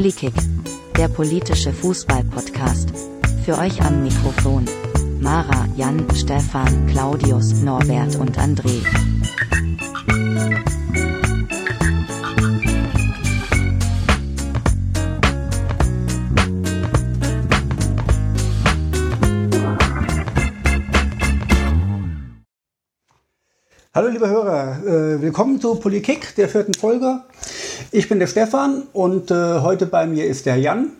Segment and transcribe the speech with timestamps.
[0.00, 0.32] Polikick,
[0.96, 2.88] der politische Fußball-Podcast.
[3.44, 4.64] Für euch am Mikrofon.
[5.20, 8.80] Mara, Jan, Stefan, Claudius, Norbert und André.
[23.92, 27.20] Hallo liebe Hörer, äh, willkommen zu Polikick, der vierten Folge.
[27.92, 30.92] Ich bin der Stefan und äh, heute bei mir ist der Jan.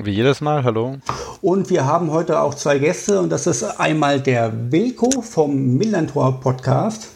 [0.00, 0.98] Wie jedes Mal, hallo.
[1.40, 6.40] Und wir haben heute auch zwei Gäste und das ist einmal der Wilko vom Millantor
[6.40, 7.08] Podcast.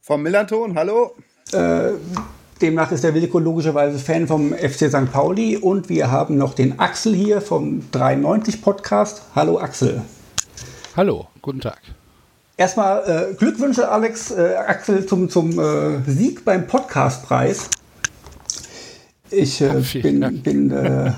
[0.00, 1.16] Vom Millanton, hallo.
[1.52, 1.90] Äh,
[2.62, 5.12] demnach ist der Wilko logischerweise Fan vom FC St.
[5.12, 9.20] Pauli und wir haben noch den Axel hier vom 93 Podcast.
[9.34, 10.00] Hallo Axel.
[10.96, 11.78] Hallo, guten Tag.
[12.58, 17.68] Erstmal äh, Glückwünsche, Alex, äh, Axel, zum, zum äh, Sieg beim Podcastpreis.
[19.30, 21.12] Ich äh, bin, bin äh, äh,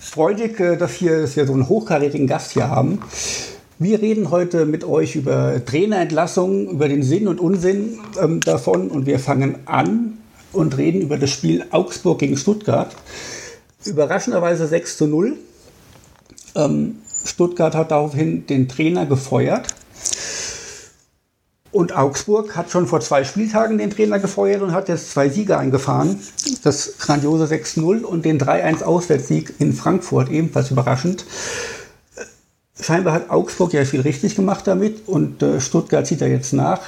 [0.00, 2.98] freudig, dass, wir, dass wir so einen hochkarätigen Gast hier haben.
[3.78, 9.06] Wir reden heute mit euch über Trainerentlassungen, über den Sinn und Unsinn ähm, davon und
[9.06, 10.18] wir fangen an
[10.52, 12.96] und reden über das Spiel Augsburg gegen Stuttgart.
[13.84, 15.36] Überraschenderweise 6 zu 0.
[16.56, 19.66] Ähm, Stuttgart hat daraufhin den Trainer gefeuert.
[21.72, 25.58] Und Augsburg hat schon vor zwei Spieltagen den Trainer gefeuert und hat jetzt zwei Siege
[25.58, 26.18] eingefahren.
[26.62, 31.26] Das grandiose 6-0 und den 3-1 Auswärtssieg in Frankfurt, ebenfalls überraschend.
[32.80, 36.80] Scheinbar hat Augsburg ja viel richtig gemacht damit und äh, Stuttgart zieht ja jetzt nach.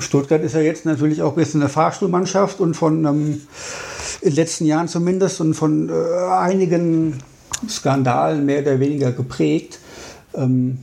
[0.00, 3.40] Stuttgart ist ja jetzt natürlich auch ein bisschen eine Fahrstuhlmannschaft und von ähm,
[4.20, 5.92] in den letzten Jahren zumindest und von äh,
[6.30, 7.22] einigen
[7.68, 9.78] Skandalen mehr oder weniger geprägt.
[10.34, 10.78] Ähm,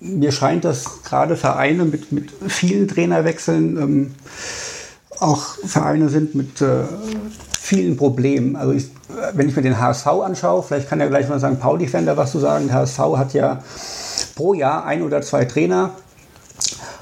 [0.00, 4.14] mir scheint, dass gerade Vereine mit, mit vielen Trainerwechseln ähm,
[5.18, 6.84] auch Vereine sind mit äh,
[7.58, 8.56] vielen Problemen.
[8.56, 8.90] Also ich,
[9.34, 12.38] wenn ich mir den HSV anschaue, vielleicht kann ja gleich mal sagen, Pauli-Fan was zu
[12.38, 12.68] sagen.
[12.68, 13.62] Der HSV hat ja
[14.36, 15.90] pro Jahr ein oder zwei Trainer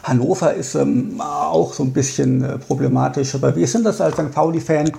[0.07, 3.35] Hannover ist ähm, auch so ein bisschen äh, problematisch.
[3.35, 4.33] Aber wie ist denn das als St.
[4.33, 4.93] Pauli-Fan?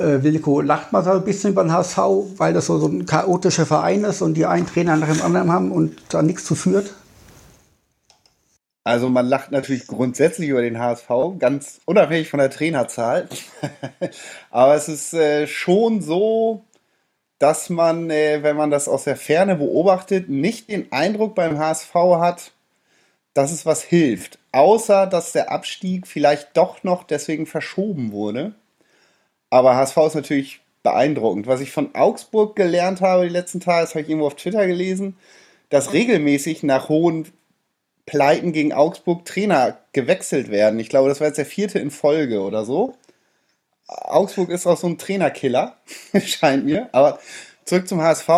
[0.00, 1.98] Äh, Wilko lacht mal so ein bisschen über den HSV,
[2.38, 5.52] weil das so, so ein chaotischer Verein ist und die einen Trainer nach dem anderen
[5.52, 6.94] haben und da nichts zu führt?
[8.82, 13.28] Also man lacht natürlich grundsätzlich über den HSV, ganz unabhängig von der Trainerzahl.
[14.50, 16.64] Aber es ist äh, schon so,
[17.38, 21.94] dass man, äh, wenn man das aus der Ferne beobachtet, nicht den Eindruck beim HSV
[21.94, 22.52] hat,
[23.36, 24.38] dass es was hilft.
[24.52, 28.54] Außer, dass der Abstieg vielleicht doch noch deswegen verschoben wurde.
[29.50, 31.46] Aber HSV ist natürlich beeindruckend.
[31.46, 34.66] Was ich von Augsburg gelernt habe die letzten Tage, das habe ich irgendwo auf Twitter
[34.66, 35.18] gelesen,
[35.68, 37.28] dass regelmäßig nach hohen
[38.06, 40.80] Pleiten gegen Augsburg Trainer gewechselt werden.
[40.80, 42.94] Ich glaube, das war jetzt der vierte in Folge oder so.
[43.86, 45.76] Augsburg ist auch so ein Trainerkiller,
[46.24, 46.88] scheint mir.
[46.92, 47.18] Aber
[47.66, 48.30] zurück zum HSV,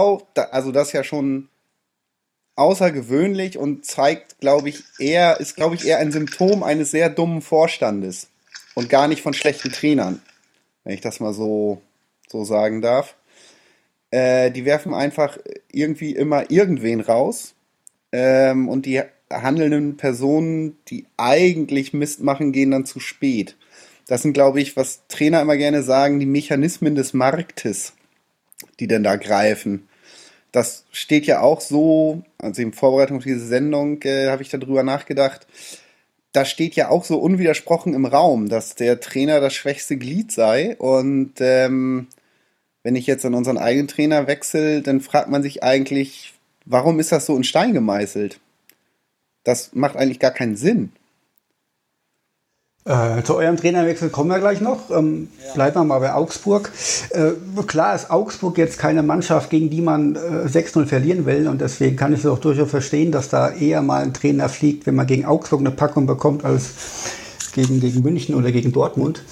[0.50, 1.48] also das ist ja schon
[2.58, 7.40] außergewöhnlich und zeigt, glaube ich, eher, ist, glaube ich, eher ein Symptom eines sehr dummen
[7.40, 8.28] Vorstandes
[8.74, 10.20] und gar nicht von schlechten Trainern,
[10.84, 11.80] wenn ich das mal so,
[12.28, 13.16] so sagen darf.
[14.10, 15.38] Äh, die werfen einfach
[15.70, 17.54] irgendwie immer irgendwen raus
[18.12, 23.56] ähm, und die handelnden Personen, die eigentlich Mist machen, gehen dann zu spät.
[24.06, 27.92] Das sind, glaube ich, was Trainer immer gerne sagen, die Mechanismen des Marktes,
[28.80, 29.87] die denn da greifen
[30.58, 34.82] das steht ja auch so, also in Vorbereitung auf diese Sendung äh, habe ich darüber
[34.82, 35.46] nachgedacht,
[36.32, 40.76] da steht ja auch so unwidersprochen im Raum, dass der Trainer das schwächste Glied sei.
[40.76, 42.08] Und ähm,
[42.82, 47.12] wenn ich jetzt an unseren eigenen Trainer wechsle, dann fragt man sich eigentlich, warum ist
[47.12, 48.40] das so in Stein gemeißelt?
[49.44, 50.92] Das macht eigentlich gar keinen Sinn.
[52.88, 54.90] Äh, zu eurem Trainerwechsel kommen wir gleich noch.
[54.90, 55.52] Ähm, ja.
[55.52, 56.72] Bleiben wir mal bei Augsburg.
[57.10, 57.32] Äh,
[57.66, 61.48] klar ist Augsburg jetzt keine Mannschaft, gegen die man äh, 6-0 verlieren will.
[61.48, 64.86] Und deswegen kann ich es auch durchaus verstehen, dass da eher mal ein Trainer fliegt,
[64.86, 66.70] wenn man gegen Augsburg eine Packung bekommt, als
[67.52, 69.22] gegen, gegen München oder gegen Dortmund.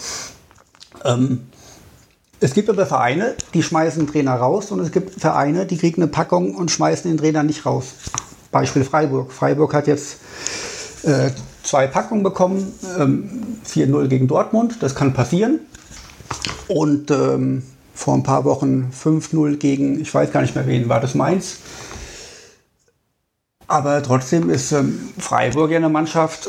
[1.06, 1.46] Ähm,
[2.40, 6.02] es gibt aber Vereine, die schmeißen den Trainer raus und es gibt Vereine, die kriegen
[6.02, 7.94] eine Packung und schmeißen den Trainer nicht raus.
[8.52, 9.32] Beispiel Freiburg.
[9.32, 10.18] Freiburg hat jetzt
[11.04, 11.30] äh,
[11.66, 15.60] zwei Packungen bekommen, ähm, 4-0 gegen Dortmund, das kann passieren.
[16.68, 17.62] Und ähm,
[17.94, 21.58] vor ein paar Wochen 5-0 gegen, ich weiß gar nicht mehr wen, war das Mainz.
[23.68, 26.48] Aber trotzdem ist ähm, Freiburg ja eine Mannschaft,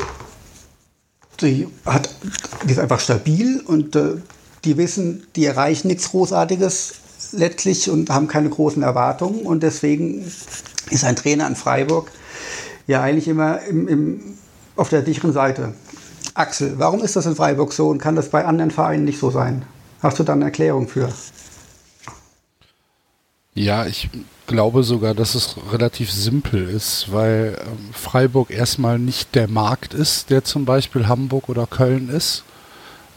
[1.40, 2.08] die, hat,
[2.64, 4.16] die ist einfach stabil und äh,
[4.64, 6.94] die wissen, die erreichen nichts Großartiges
[7.32, 9.42] letztlich und haben keine großen Erwartungen.
[9.42, 10.24] Und deswegen
[10.90, 12.10] ist ein Trainer in Freiburg
[12.86, 14.38] ja eigentlich immer im, im
[14.78, 15.74] auf der sicheren Seite.
[16.34, 19.30] Axel, warum ist das in Freiburg so und kann das bei anderen Vereinen nicht so
[19.30, 19.64] sein?
[20.00, 21.12] Hast du da eine Erklärung für?
[23.54, 24.08] Ja, ich
[24.46, 30.30] glaube sogar, dass es relativ simpel ist, weil ähm, Freiburg erstmal nicht der Markt ist,
[30.30, 32.44] der zum Beispiel Hamburg oder Köln ist.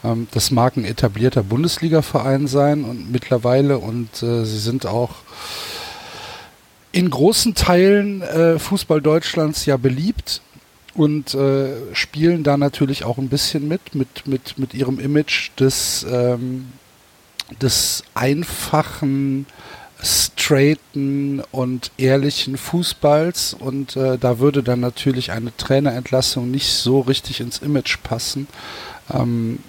[0.02, 5.10] Ähm, das mag ein etablierter Bundesliga-Verein sein und mittlerweile und äh, sie sind auch
[6.90, 10.42] in großen Teilen äh, Fußball Deutschlands ja beliebt
[10.94, 16.06] und äh, spielen da natürlich auch ein bisschen mit, mit, mit, mit ihrem Image des,
[16.08, 16.72] ähm,
[17.60, 19.46] des einfachen,
[20.02, 27.40] straighten und ehrlichen Fußballs und äh, da würde dann natürlich eine Trainerentlassung nicht so richtig
[27.40, 28.48] ins Image passen.
[29.12, 29.60] Ähm,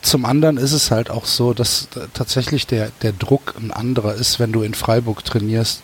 [0.00, 4.38] zum anderen ist es halt auch so, dass tatsächlich der, der Druck ein anderer ist,
[4.38, 5.82] wenn du in Freiburg trainierst,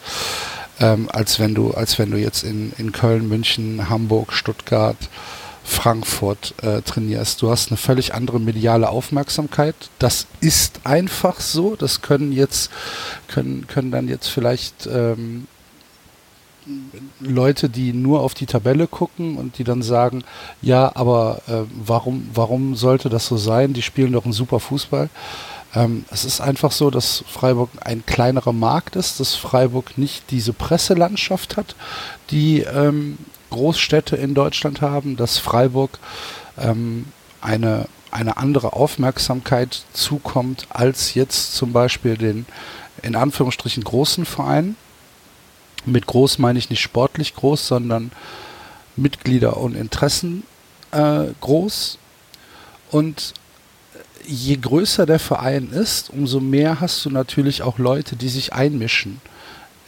[0.80, 4.96] ähm, als wenn du, als wenn du jetzt in, in Köln, München, Hamburg, Stuttgart,
[5.64, 7.40] Frankfurt äh, trainierst.
[7.40, 9.74] Du hast eine völlig andere mediale Aufmerksamkeit.
[9.98, 11.74] Das ist einfach so.
[11.74, 12.70] Das können jetzt,
[13.28, 15.46] können, können dann jetzt vielleicht ähm,
[17.20, 20.22] Leute, die nur auf die Tabelle gucken und die dann sagen,
[20.60, 23.72] ja, aber äh, warum, warum sollte das so sein?
[23.72, 25.08] Die spielen doch einen super Fußball.
[25.74, 30.52] Ähm, es ist einfach so, dass Freiburg ein kleinerer Markt ist, dass Freiburg nicht diese
[30.52, 31.74] Presselandschaft hat,
[32.30, 33.18] die ähm,
[33.50, 35.98] Großstädte in Deutschland haben, dass Freiburg
[36.58, 37.06] ähm,
[37.40, 42.46] eine, eine andere Aufmerksamkeit zukommt als jetzt zum Beispiel den
[43.02, 44.76] in Anführungsstrichen großen Vereinen.
[45.84, 48.12] Mit groß meine ich nicht sportlich groß, sondern
[48.96, 50.44] Mitglieder und Interessen
[50.92, 51.98] äh, groß.
[52.90, 53.34] Und
[54.26, 59.20] je größer der Verein ist, umso mehr hast du natürlich auch Leute, die sich einmischen.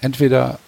[0.01, 0.59] Entweder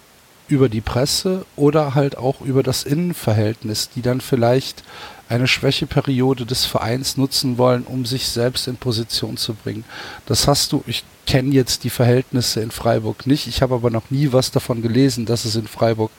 [0.49, 4.83] über die Presse oder halt auch über das Innenverhältnis, die dann vielleicht
[5.29, 9.85] eine Schwächeperiode des Vereins nutzen wollen, um sich selbst in Position zu bringen.
[10.25, 14.11] Das hast du, ich kenne jetzt die Verhältnisse in Freiburg nicht, ich habe aber noch
[14.11, 16.11] nie was davon gelesen, dass es in Freiburg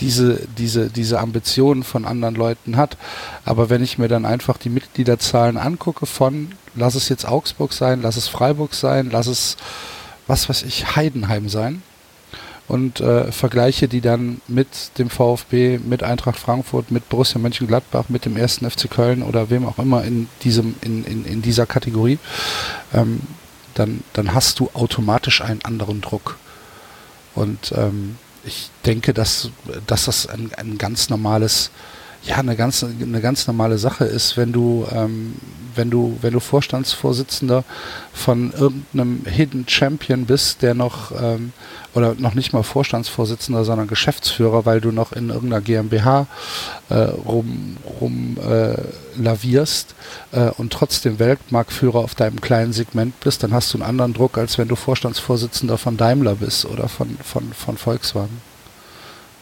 [0.00, 2.98] diese, diese, diese Ambitionen von anderen Leuten hat.
[3.46, 8.02] Aber wenn ich mir dann einfach die Mitgliederzahlen angucke von, lass es jetzt Augsburg sein,
[8.02, 9.56] lass es Freiburg sein, lass es,
[10.26, 11.82] was weiß ich, Heidenheim sein,
[12.66, 14.68] und äh, vergleiche die dann mit
[14.98, 19.66] dem VfB, mit Eintracht Frankfurt, mit Borussia Mönchengladbach, mit dem ersten FC Köln oder wem
[19.66, 22.18] auch immer in diesem in, in, in dieser Kategorie,
[22.94, 23.20] ähm,
[23.74, 26.38] dann dann hast du automatisch einen anderen Druck.
[27.34, 29.50] Und ähm, ich denke, dass,
[29.86, 31.70] dass das ein, ein ganz normales
[32.26, 35.34] ja eine ganz eine ganz normale Sache ist, wenn du ähm,
[35.76, 37.64] wenn du wenn du Vorstandsvorsitzender
[38.12, 41.52] von irgendeinem Hidden Champion bist, der noch ähm,
[41.94, 46.26] oder noch nicht mal Vorstandsvorsitzender, sondern Geschäftsführer, weil du noch in irgendeiner GmbH
[46.88, 48.76] äh, rum, rum äh,
[49.16, 49.94] lavierst
[50.32, 54.38] äh, und trotzdem Weltmarktführer auf deinem kleinen Segment bist, dann hast du einen anderen Druck,
[54.38, 58.40] als wenn du Vorstandsvorsitzender von Daimler bist oder von, von, von Volkswagen.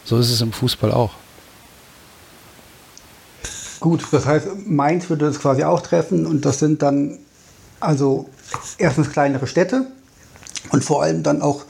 [0.04, 1.12] So ist es im Fußball auch.
[3.82, 7.18] Gut, das heißt, Mainz würde das quasi auch treffen und das sind dann
[7.80, 8.30] also
[8.78, 9.86] erstens kleinere Städte
[10.70, 11.64] und vor allem dann auch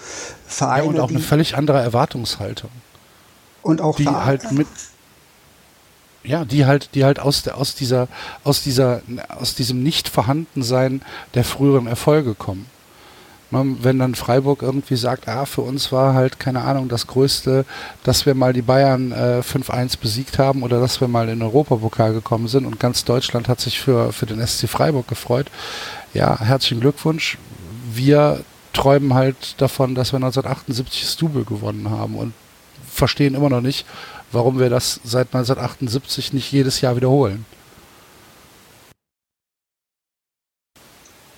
[0.47, 0.85] Vereine.
[0.85, 2.71] Ja, und auch eine völlig andere Erwartungshaltung.
[3.63, 4.25] Und auch die Vereine.
[4.27, 4.67] halt mit
[6.25, 8.09] ja, die halt, die halt aus der, aus dieser,
[8.45, 11.03] aus dieser, aus diesem Nicht-Vorhandensein
[11.35, 12.67] der früheren Erfolge kommen.
[13.53, 17.67] Wenn dann Freiburg irgendwie sagt, ah, für uns war halt, keine Ahnung, das Größte,
[18.03, 21.43] dass wir mal die Bayern äh, 5-1 besiegt haben oder dass wir mal in den
[21.43, 25.51] Europapokal gekommen sind und ganz Deutschland hat sich für, für den SC Freiburg gefreut.
[26.15, 27.37] Ja, herzlichen Glückwunsch.
[27.93, 28.43] Wir
[28.73, 32.33] träumen halt davon, dass wir 1978 das Double gewonnen haben und
[32.91, 33.87] verstehen immer noch nicht,
[34.33, 37.45] warum wir das seit 1978 nicht jedes Jahr wiederholen.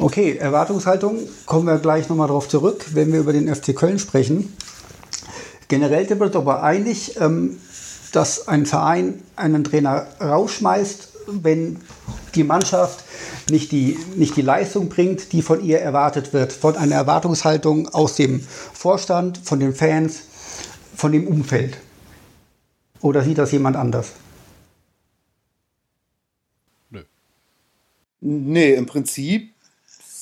[0.04, 4.54] Okay, Erwartungshaltung, kommen wir gleich nochmal darauf zurück, wenn wir über den FC Köln sprechen.
[5.68, 7.58] Generell sind wir uns aber einig, ähm,
[8.12, 11.78] dass ein Verein einen Trainer rausschmeißt, wenn
[12.34, 13.02] die Mannschaft
[13.48, 16.52] nicht die, nicht die Leistung bringt, die von ihr erwartet wird.
[16.52, 20.24] Von einer Erwartungshaltung aus dem Vorstand, von den Fans,
[20.94, 21.78] von dem Umfeld.
[23.00, 24.12] Oder sieht das jemand anders?
[26.90, 27.00] Nö.
[28.20, 29.53] Nee, im Prinzip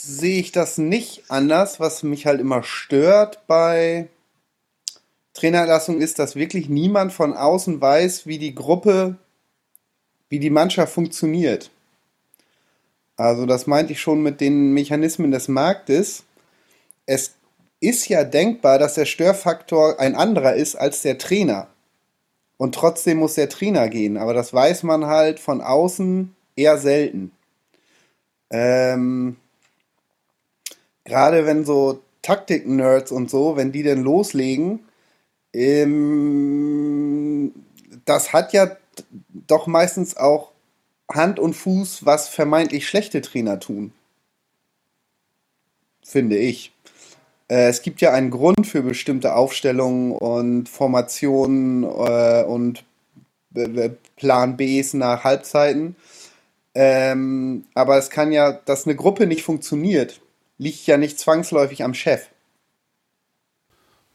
[0.02, 1.80] sehe ich das nicht anders.
[1.80, 4.08] Was mich halt immer stört bei
[5.34, 9.16] Trainerlassung ist, dass wirklich niemand von außen weiß, wie die Gruppe,
[10.28, 11.70] wie die Mannschaft funktioniert.
[13.16, 16.24] Also das meinte ich schon mit den Mechanismen des Marktes.
[17.06, 17.34] Es
[17.80, 21.68] ist ja denkbar, dass der Störfaktor ein anderer ist als der Trainer.
[22.56, 24.16] Und trotzdem muss der Trainer gehen.
[24.16, 27.32] Aber das weiß man halt von außen eher selten.
[28.50, 29.36] Ähm,
[31.04, 34.80] gerade wenn so Taktik-Nerds und so, wenn die denn loslegen,
[35.52, 37.52] ähm,
[38.04, 38.76] das hat ja
[39.46, 40.52] doch meistens auch
[41.10, 43.92] Hand und Fuß, was vermeintlich schlechte Trainer tun.
[46.02, 46.72] Finde ich.
[47.48, 52.84] Äh, es gibt ja einen Grund für bestimmte Aufstellungen und Formationen äh, und
[54.16, 55.96] Plan Bs nach Halbzeiten.
[56.74, 60.22] Ähm, aber es kann ja, dass eine Gruppe nicht funktioniert,
[60.58, 62.28] liegt ja nicht zwangsläufig am Chef.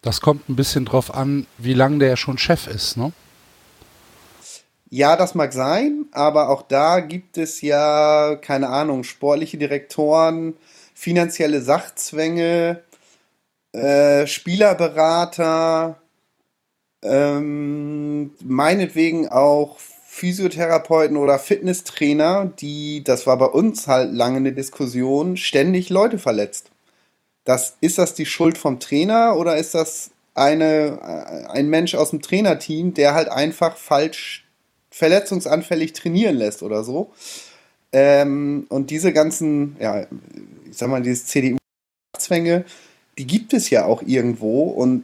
[0.01, 3.11] Das kommt ein bisschen drauf an, wie lange der schon Chef ist, ne?
[4.89, 10.53] Ja, das mag sein, aber auch da gibt es ja, keine Ahnung, sportliche Direktoren,
[10.93, 12.83] finanzielle Sachzwänge,
[13.73, 15.99] äh, Spielerberater,
[17.03, 19.77] ähm, meinetwegen auch
[20.17, 26.71] Physiotherapeuten oder Fitnesstrainer, die, das war bei uns halt lange eine Diskussion, ständig Leute verletzt.
[27.43, 32.09] Das, ist das die Schuld vom Trainer oder ist das eine, äh, ein Mensch aus
[32.09, 34.43] dem Trainerteam, der halt einfach falsch
[34.89, 37.11] verletzungsanfällig trainieren lässt oder so?
[37.91, 40.07] Ähm, und diese ganzen, ja,
[40.67, 42.65] ich sag mal, diese CDU-Zwänge,
[43.19, 45.03] die gibt es ja auch irgendwo und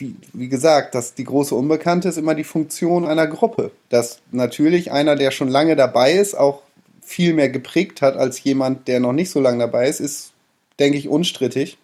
[0.00, 3.70] wie, wie gesagt, dass die große Unbekannte ist immer die Funktion einer Gruppe.
[3.88, 6.62] Dass natürlich einer, der schon lange dabei ist, auch
[7.02, 10.32] viel mehr geprägt hat als jemand, der noch nicht so lange dabei ist, ist,
[10.78, 11.78] denke ich, unstrittig.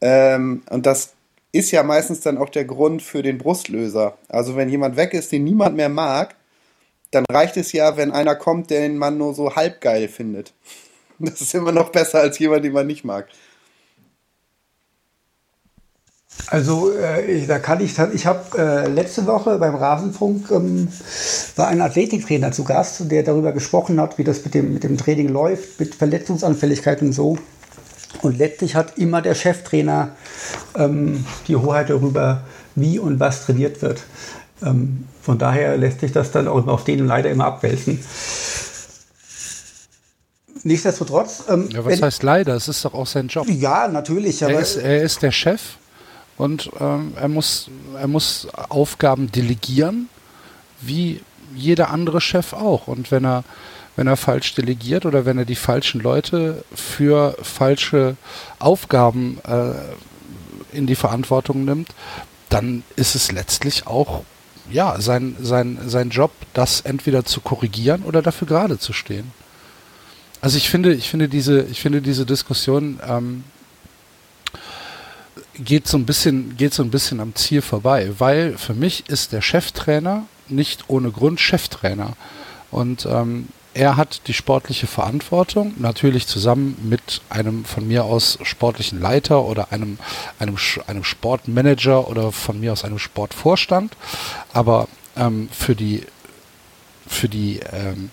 [0.00, 1.12] Ähm, und das
[1.52, 4.16] ist ja meistens dann auch der Grund für den Brustlöser.
[4.28, 6.34] Also wenn jemand weg ist, den niemand mehr mag,
[7.10, 10.52] dann reicht es ja, wenn einer kommt, den man nur so halb geil findet.
[11.18, 13.28] Das ist immer noch besser als jemand, den man nicht mag.
[16.48, 20.88] Also äh, da kann ich, ich habe äh, letzte Woche beim Rasenfunk ähm,
[21.56, 24.96] war ein Athletiktrainer zu Gast, der darüber gesprochen hat, wie das mit dem, mit dem
[24.96, 27.36] Training läuft, mit Verletzungsanfälligkeit und so.
[28.22, 30.10] Und letztlich hat immer der Cheftrainer
[30.76, 32.42] ähm, die Hoheit darüber,
[32.76, 34.02] wie und was trainiert wird.
[34.62, 37.98] Ähm, von daher lässt sich das dann auch auf denen leider immer abwälzen.
[40.62, 41.44] Nichtsdestotrotz.
[41.48, 42.54] Ähm, ja, was wenn, heißt leider?
[42.54, 43.46] Es ist doch auch sein Job.
[43.48, 44.42] Ja, natürlich.
[44.42, 45.60] er, ist, er ist der Chef
[46.36, 50.08] und ähm, er, muss, er muss Aufgaben delegieren,
[50.80, 51.22] wie
[51.54, 52.88] jeder andere Chef auch.
[52.88, 53.44] Und wenn er,
[53.96, 58.16] wenn er falsch delegiert oder wenn er die falschen Leute für falsche
[58.58, 61.88] Aufgaben äh, in die Verantwortung nimmt,
[62.50, 64.22] dann ist es letztlich auch
[64.70, 69.32] ja, sein, sein, sein Job, das entweder zu korrigieren oder dafür gerade zu stehen.
[70.40, 73.44] Also ich finde, ich finde diese, ich finde diese Diskussion ähm,
[75.58, 79.32] geht so ein bisschen, geht so ein bisschen am Ziel vorbei, weil für mich ist
[79.32, 82.12] der Cheftrainer nicht ohne Grund Cheftrainer.
[82.70, 89.00] Und ähm, er hat die sportliche Verantwortung, natürlich zusammen mit einem von mir aus sportlichen
[89.00, 89.98] Leiter oder einem,
[90.38, 93.96] einem, einem Sportmanager oder von mir aus einem Sportvorstand.
[94.52, 96.04] Aber ähm, für die,
[97.06, 98.10] für die, ähm,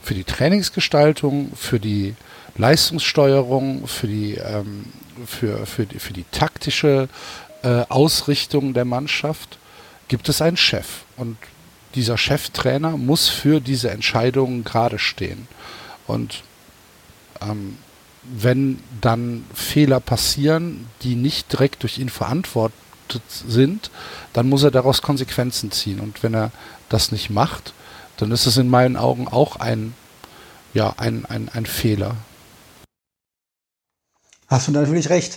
[0.00, 2.14] für die Trainingsgestaltung, für die
[2.56, 4.84] Leistungssteuerung, für die ähm,
[5.26, 7.08] für, für, die, für die taktische
[7.62, 9.58] äh, Ausrichtung der Mannschaft
[10.08, 11.02] gibt es einen Chef.
[11.16, 11.36] Und
[11.94, 15.46] dieser Cheftrainer muss für diese Entscheidungen gerade stehen.
[16.06, 16.42] Und
[17.40, 17.78] ähm,
[18.22, 22.72] wenn dann Fehler passieren, die nicht direkt durch ihn verantwortet
[23.28, 23.90] sind,
[24.32, 26.00] dann muss er daraus Konsequenzen ziehen.
[26.00, 26.50] Und wenn er
[26.88, 27.74] das nicht macht,
[28.16, 29.94] dann ist es in meinen Augen auch ein,
[30.72, 32.16] ja, ein, ein, ein Fehler.
[34.54, 35.36] Hast du natürlich recht.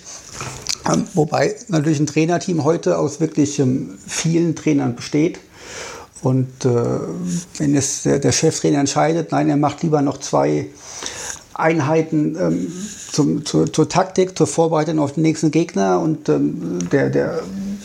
[0.87, 5.39] Ähm, wobei natürlich ein Trainerteam heute aus wirklich ähm, vielen Trainern besteht.
[6.21, 6.69] Und äh,
[7.57, 10.67] wenn es der, der, Cheftrainer entscheidet, nein, er macht lieber noch zwei
[11.55, 12.71] Einheiten ähm,
[13.11, 17.39] zum, zur, zur, Taktik, zur Vorbereitung auf den nächsten Gegner und ähm, der, der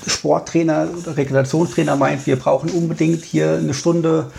[0.06, 4.30] Sporttrainer oder Regulationstrainer meint, wir brauchen unbedingt hier eine Stunde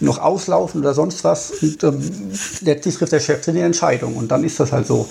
[0.00, 1.50] noch auslaufen oder sonst was.
[1.62, 2.12] Und ähm,
[2.60, 5.08] letztlich trifft der Cheftrainer die Entscheidung und dann ist das halt so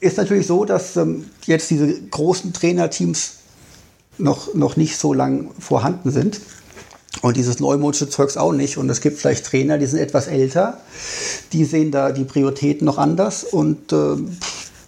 [0.00, 3.32] ist natürlich so, dass ähm, jetzt diese großen Trainerteams
[4.18, 6.40] noch, noch nicht so lang vorhanden sind.
[7.22, 8.76] Und dieses neumodische Zeugs auch nicht.
[8.76, 10.80] Und es gibt vielleicht Trainer, die sind etwas älter,
[11.52, 14.16] die sehen da die Prioritäten noch anders und äh,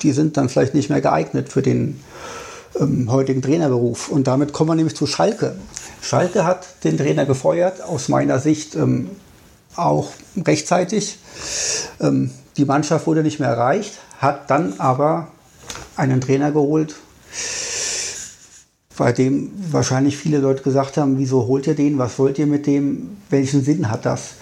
[0.03, 2.01] die sind dann vielleicht nicht mehr geeignet für den
[2.79, 4.09] ähm, heutigen Trainerberuf.
[4.09, 5.57] Und damit kommen wir nämlich zu Schalke.
[6.03, 9.11] Schalke hat den Trainer gefeuert, aus meiner Sicht ähm,
[9.75, 11.19] auch rechtzeitig.
[12.01, 15.29] Ähm, die Mannschaft wurde nicht mehr erreicht, hat dann aber
[15.97, 16.97] einen Trainer geholt,
[18.97, 22.67] bei dem wahrscheinlich viele Leute gesagt haben, wieso holt ihr den, was wollt ihr mit
[22.67, 24.35] dem, welchen Sinn hat das?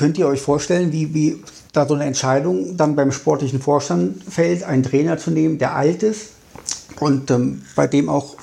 [0.00, 1.42] könnt ihr euch vorstellen, wie, wie
[1.74, 6.02] da so eine Entscheidung dann beim sportlichen Vorstand fällt, einen Trainer zu nehmen, der alt
[6.02, 6.30] ist
[7.00, 8.34] und ähm, bei dem auch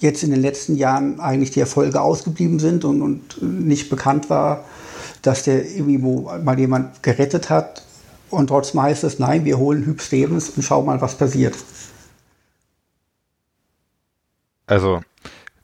[0.00, 4.64] jetzt in den letzten Jahren eigentlich die Erfolge ausgeblieben sind und, und nicht bekannt war,
[5.22, 7.82] dass der irgendwie mal jemand gerettet hat.
[8.30, 11.54] Und trotzdem heißt es, nein, wir holen Hüb Stevens und schauen mal, was passiert.
[14.66, 15.02] Also,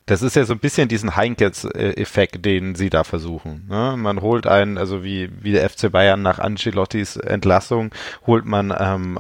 [0.09, 3.67] das ist ja so ein bisschen diesen Heinkes-Effekt, den sie da versuchen.
[3.69, 3.95] Ne?
[3.97, 7.91] Man holt einen, also wie, wie der FC Bayern nach Ancelottis Entlassung,
[8.27, 9.19] holt man ähm,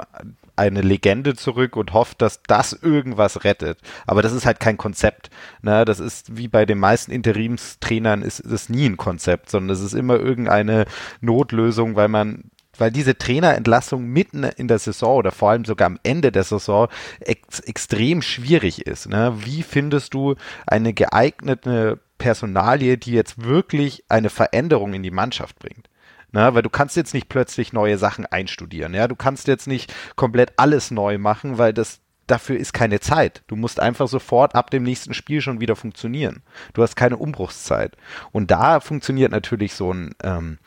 [0.58, 3.78] eine Legende zurück und hofft, dass das irgendwas rettet.
[4.06, 5.30] Aber das ist halt kein Konzept.
[5.62, 5.84] Ne?
[5.84, 9.94] Das ist wie bei den meisten Interimstrainern ist das nie ein Konzept, sondern es ist
[9.94, 10.84] immer irgendeine
[11.20, 15.98] Notlösung, weil man weil diese Trainerentlassung mitten in der Saison oder vor allem sogar am
[16.04, 16.88] Ende der Saison
[17.20, 19.08] ex extrem schwierig ist.
[19.08, 19.34] Ne?
[19.44, 20.36] Wie findest du
[20.66, 25.88] eine geeignete Personalie, die jetzt wirklich eine Veränderung in die Mannschaft bringt?
[26.30, 28.92] Na, weil du kannst jetzt nicht plötzlich neue Sachen einstudieren.
[28.94, 33.42] Ja, du kannst jetzt nicht komplett alles neu machen, weil das dafür ist keine Zeit.
[33.46, 36.42] Du musst einfach sofort ab dem nächsten Spiel schon wieder funktionieren.
[36.74, 37.96] Du hast keine Umbruchszeit.
[38.30, 40.58] Und da funktioniert natürlich so ein, ähm,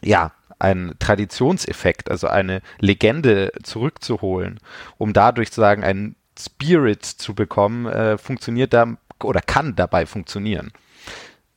[0.00, 4.58] ja, ein Traditionseffekt, also eine Legende zurückzuholen,
[4.96, 10.72] um dadurch zu sagen, einen Spirit zu bekommen, äh, funktioniert da oder kann dabei funktionieren.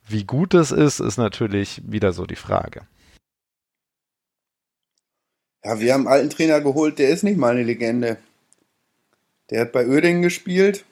[0.08, 2.81] Wie gut es ist, ist natürlich wieder so die Frage.
[5.63, 8.17] Ja, wir haben einen alten Trainer geholt, der ist nicht mal eine Legende.
[9.49, 10.85] Der hat bei Oedingen gespielt,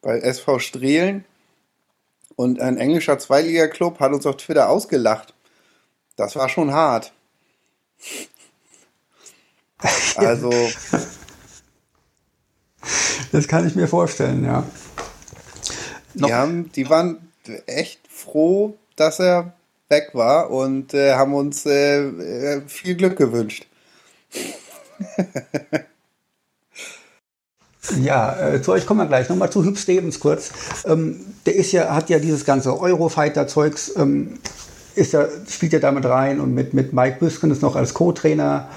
[0.00, 1.24] bei SV Strehlen.
[2.36, 5.34] Und ein englischer Zweiliga-Club hat uns auf Twitter ausgelacht.
[6.16, 7.12] Das war schon hart.
[10.16, 10.50] Also.
[13.32, 14.64] Das kann ich mir vorstellen, ja.
[16.14, 17.30] Die, haben, die waren
[17.66, 19.52] echt froh, dass er
[19.88, 23.66] weg war und äh, haben uns äh, äh viel Glück gewünscht.
[28.02, 29.28] Ja, äh, zu euch kommen wir gleich.
[29.28, 30.50] Nochmal zu Hüb Stevens kurz.
[30.86, 34.38] Ähm, der ist ja, hat ja dieses ganze Eurofighter-Zeugs, ähm,
[34.94, 38.68] ist ja, spielt ja damit rein und mit, mit Mike Büsken ist noch als Co-Trainer.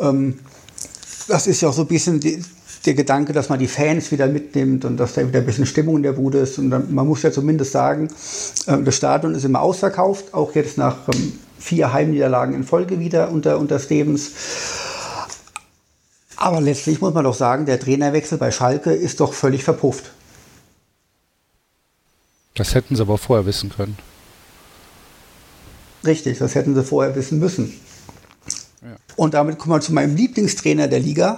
[0.00, 0.38] Ähm,
[1.28, 2.42] das ist ja auch so ein bisschen die,
[2.84, 5.96] der Gedanke, dass man die Fans wieder mitnimmt und dass da wieder ein bisschen Stimmung
[5.96, 6.58] in der Bude ist.
[6.58, 8.08] Und dann, man muss ja zumindest sagen,
[8.66, 13.30] äh, das Stadion ist immer ausverkauft, auch jetzt nach ähm, vier Heimniederlagen in Folge wieder
[13.32, 14.30] unter, unter Stevens.
[16.36, 20.12] Aber letztlich muss man doch sagen, der Trainerwechsel bei Schalke ist doch völlig verpufft.
[22.54, 23.96] Das hätten sie aber vorher wissen können.
[26.04, 27.72] Richtig, das hätten sie vorher wissen müssen.
[28.82, 28.96] Ja.
[29.16, 31.36] Und damit kommen wir zu meinem Lieblingstrainer der Liga,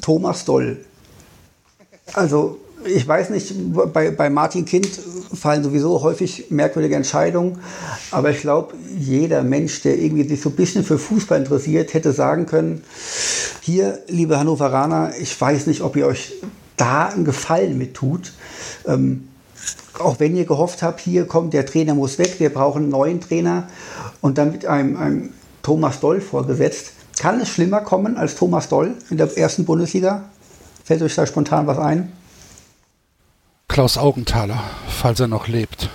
[0.00, 0.84] Thomas Doll.
[2.14, 3.54] Also ich weiß nicht,
[3.92, 4.88] bei, bei Martin Kind
[5.34, 7.60] fallen sowieso häufig merkwürdige Entscheidungen,
[8.10, 12.12] aber ich glaube, jeder Mensch, der irgendwie sich so ein bisschen für Fußball interessiert, hätte
[12.12, 12.82] sagen können,
[13.62, 16.32] hier, liebe Hannoveraner, ich weiß nicht, ob ihr euch
[16.76, 18.32] da einen Gefallen mit tut.
[18.86, 19.28] Ähm,
[20.00, 23.20] auch wenn ihr gehofft habt, hier kommt, der Trainer muss weg, wir brauchen einen neuen
[23.20, 23.68] Trainer
[24.20, 26.92] und dann mit einem, einem Thomas Doll vorgesetzt.
[27.18, 30.24] Kann es schlimmer kommen als Thomas Doll in der ersten Bundesliga?
[30.84, 32.12] Fällt euch da spontan was ein?
[33.68, 35.88] Klaus Augenthaler, falls er noch lebt.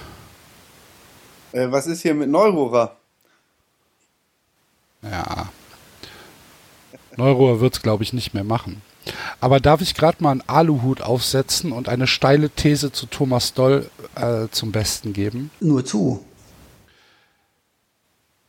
[1.51, 2.95] Äh, was ist hier mit Neurohrer?
[5.01, 5.49] Ja.
[7.17, 8.81] Neurohrer wird es, glaube ich, nicht mehr machen.
[9.39, 13.89] Aber darf ich gerade mal einen Aluhut aufsetzen und eine steile These zu Thomas Doll
[14.15, 15.51] äh, zum Besten geben?
[15.59, 16.23] Nur zu.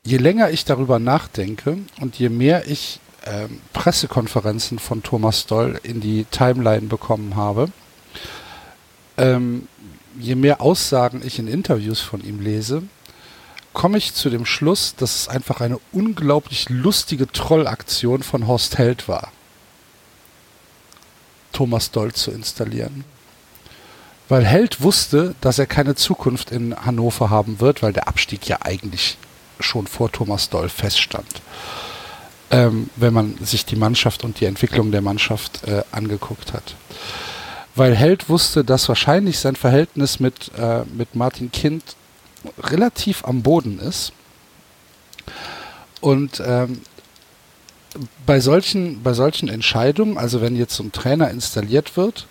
[0.05, 6.01] Je länger ich darüber nachdenke und je mehr ich äh, Pressekonferenzen von Thomas Doll in
[6.01, 7.71] die Timeline bekommen habe,
[9.17, 9.69] ähm,
[10.19, 12.85] je mehr Aussagen ich in Interviews von ihm lese,
[13.79, 19.07] komme ich zu dem Schluss, dass es einfach eine unglaublich lustige Trollaktion von Horst Held
[19.07, 19.31] war,
[21.53, 23.05] Thomas Doll zu installieren.
[24.29, 28.59] Weil Held wusste, dass er keine Zukunft in Hannover haben wird, weil der Abstieg ja
[28.63, 29.17] eigentlich
[29.61, 31.41] schon vor Thomas Doll feststand.
[32.51, 36.75] Ähm, wenn man sich die Mannschaft und die Entwicklung der Mannschaft äh, angeguckt hat
[37.79, 41.85] weil Held wusste, dass wahrscheinlich sein Verhältnis mit, äh, mit Martin Kind
[42.59, 44.13] relativ am Boden ist.
[46.01, 46.83] Und ähm,
[48.27, 52.27] bei, solchen, bei solchen Entscheidungen, also wenn jetzt so ein Trainer installiert wird,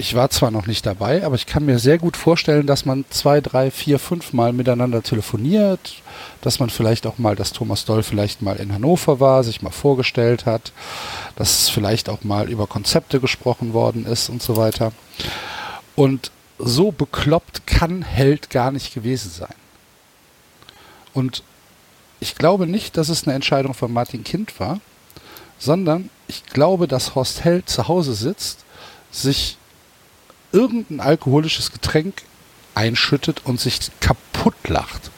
[0.00, 3.04] ich war zwar noch nicht dabei, aber ich kann mir sehr gut vorstellen, dass man
[3.10, 5.96] zwei, drei, vier, fünf Mal miteinander telefoniert,
[6.40, 9.70] dass man vielleicht auch mal, dass Thomas Doll vielleicht mal in Hannover war, sich mal
[9.70, 10.72] vorgestellt hat,
[11.36, 14.92] dass vielleicht auch mal über Konzepte gesprochen worden ist und so weiter.
[15.96, 16.30] Und
[16.62, 19.54] so bekloppt kann Held gar nicht gewesen sein.
[21.12, 21.42] Und
[22.20, 24.80] ich glaube nicht, dass es eine Entscheidung von Martin Kind war,
[25.58, 28.64] sondern ich glaube, dass Horst Held zu Hause sitzt,
[29.10, 29.56] sich
[30.52, 32.22] irgendein alkoholisches Getränk
[32.74, 35.10] einschüttet und sich kaputt lacht,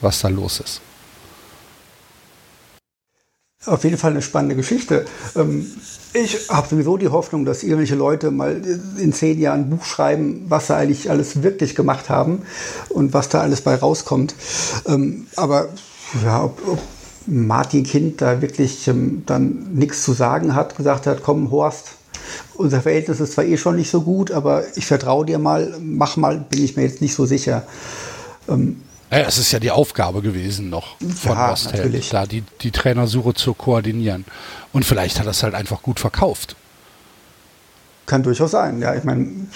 [0.00, 0.80] was da los ist.
[3.66, 5.04] Auf jeden Fall eine spannende Geschichte.
[5.36, 5.66] Ähm,
[6.14, 8.62] ich habe sowieso die Hoffnung, dass irgendwelche Leute mal
[8.96, 12.40] in zehn Jahren ein Buch schreiben, was sie eigentlich alles wirklich gemacht haben
[12.88, 14.34] und was da alles bei rauskommt.
[14.86, 15.68] Ähm, aber
[16.24, 16.78] ja, ob, ob
[17.26, 21.96] Martin Kind da wirklich ähm, dann nichts zu sagen hat, gesagt hat, komm Horst,
[22.54, 26.16] unser Verhältnis ist zwar eh schon nicht so gut, aber ich vertraue dir mal, mach
[26.16, 27.64] mal, bin ich mir jetzt nicht so sicher.
[29.10, 33.34] Ja, es ist ja die Aufgabe gewesen noch von ja, Ostheld, da die, die Trainersuche
[33.34, 34.24] zu koordinieren.
[34.72, 36.54] Und vielleicht hat er es halt einfach gut verkauft.
[38.06, 38.80] Kann durchaus sein.
[38.80, 39.46] Ja, ich meine,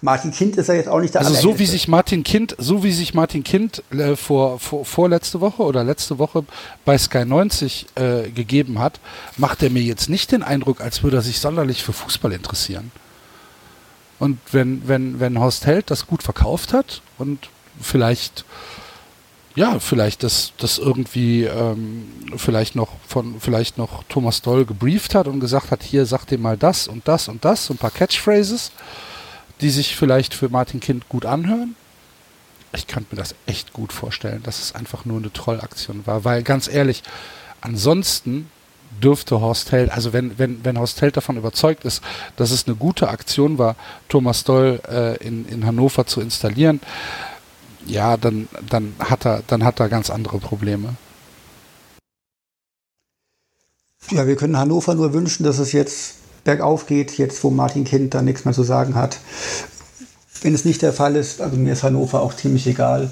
[0.00, 2.82] Martin Kind ist ja jetzt auch nicht der Also so wie sich Martin Kind, so
[2.82, 6.44] wie sich Martin Kind äh, vor, vor vorletzte Woche oder letzte Woche
[6.84, 9.00] bei Sky 90 äh, gegeben hat,
[9.36, 12.90] macht er mir jetzt nicht den Eindruck, als würde er sich sonderlich für Fußball interessieren.
[14.18, 17.48] Und wenn, wenn, wenn Horst Held das gut verkauft hat und
[17.80, 18.44] vielleicht
[19.56, 25.26] ja, vielleicht das, das irgendwie ähm, vielleicht noch von vielleicht noch Thomas Doll gebrieft hat
[25.26, 27.90] und gesagt hat, hier sag dir mal das und das und das, so ein paar
[27.90, 28.70] Catchphrases,
[29.60, 31.74] die sich vielleicht für Martin Kind gut anhören.
[32.72, 36.44] Ich könnte mir das echt gut vorstellen, dass es einfach nur eine Trollaktion war, weil
[36.44, 37.02] ganz ehrlich,
[37.60, 38.48] ansonsten
[39.02, 42.02] dürfte Horst Held, also wenn, wenn, wenn Horst Held davon überzeugt ist,
[42.36, 43.74] dass es eine gute Aktion war,
[44.08, 46.80] Thomas Doll äh, in, in Hannover zu installieren,
[47.86, 50.94] ja, dann, dann, hat er, dann hat er ganz andere Probleme.
[54.10, 58.14] Ja, wir können Hannover nur wünschen, dass es jetzt bergauf geht, jetzt wo Martin Kind
[58.14, 59.18] da nichts mehr zu sagen hat.
[60.42, 63.10] Wenn es nicht der Fall ist, also mir ist Hannover auch ziemlich egal.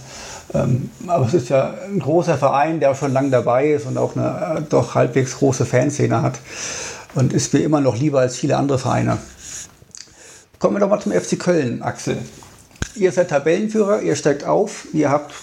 [0.55, 3.99] Ähm, aber es ist ja ein großer Verein, der auch schon lange dabei ist und
[3.99, 6.41] auch eine äh, doch halbwegs große Fanszene hat.
[7.15, 9.19] Und ist mir immer noch lieber als viele andere Vereine.
[10.59, 12.19] Kommen wir doch mal zum FC Köln, Axel
[12.99, 15.35] ihr seid Tabellenführer, ihr steigt auf, ihr habt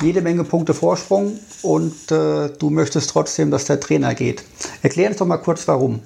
[0.00, 4.44] jede Menge Punkte Vorsprung und äh, du möchtest trotzdem, dass der Trainer geht.
[4.82, 6.02] Erklär uns doch mal kurz, warum.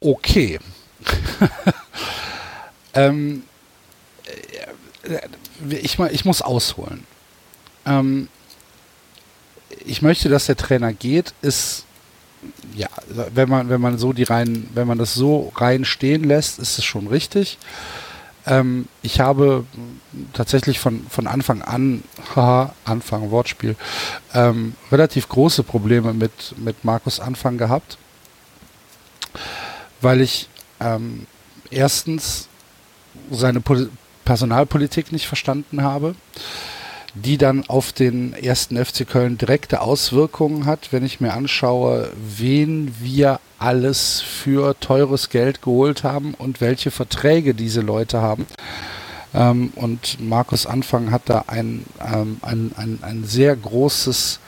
[0.00, 0.58] Okay.
[2.94, 3.44] ähm,
[5.04, 7.04] äh, ich, ich muss ausholen.
[7.86, 8.28] Ähm,
[9.84, 11.84] ich möchte, dass der Trainer geht, ist
[12.74, 12.88] ja,
[13.34, 16.78] wenn man, wenn man so die rein, wenn man das so rein stehen lässt, ist
[16.78, 17.58] es schon richtig.
[18.46, 19.64] Ähm, ich habe
[20.32, 22.02] tatsächlich von, von Anfang an,
[22.36, 23.76] haha, Anfang, Wortspiel,
[24.34, 27.98] ähm, relativ große Probleme mit, mit Markus Anfang gehabt,
[30.00, 30.48] weil ich
[30.80, 31.26] ähm,
[31.70, 32.48] erstens
[33.30, 33.90] seine Pol
[34.24, 36.14] Personalpolitik nicht verstanden habe
[37.14, 42.94] die dann auf den ersten FC Köln direkte Auswirkungen hat, wenn ich mir anschaue, wen
[43.00, 48.46] wir alles für teures Geld geholt haben und welche Verträge diese Leute haben.
[49.34, 54.40] Ähm, und Markus Anfang hat da ein, ähm, ein, ein, ein sehr großes,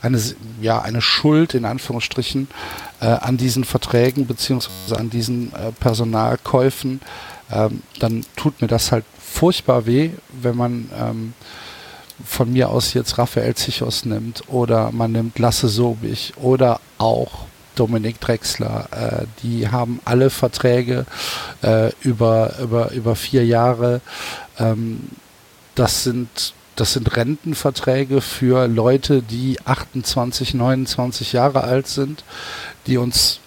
[0.00, 0.20] eine,
[0.60, 2.48] ja, eine Schuld in Anführungsstrichen
[3.00, 7.00] äh, an diesen Verträgen beziehungsweise an diesen äh, Personalkäufen.
[7.50, 11.34] Ähm, dann tut mir das halt furchtbar weh, wenn man ähm,
[12.24, 18.20] von mir aus jetzt Raphael Zichos nimmt oder man nimmt Lasse Sobich oder auch Dominik
[18.20, 21.06] Drexler, äh, die haben alle Verträge
[21.62, 24.00] äh, über, über, über vier Jahre.
[24.58, 25.08] Ähm,
[25.74, 32.24] das sind das sind Rentenverträge für Leute, die 28, 29 Jahre alt sind,
[32.88, 33.38] die uns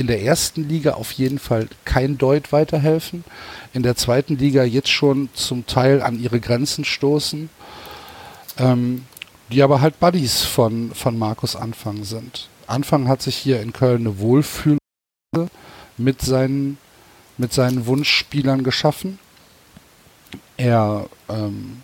[0.00, 3.22] in der ersten Liga auf jeden Fall kein Deut weiterhelfen.
[3.74, 7.50] In der zweiten Liga jetzt schon zum Teil an ihre Grenzen stoßen.
[8.56, 9.04] Ähm,
[9.52, 12.48] die aber halt Buddies von, von Markus Anfang sind.
[12.66, 14.78] Anfang hat sich hier in Köln eine Wohlfühl
[15.98, 16.78] mit seinen,
[17.36, 19.18] mit seinen Wunschspielern geschaffen.
[20.56, 21.82] Er ähm,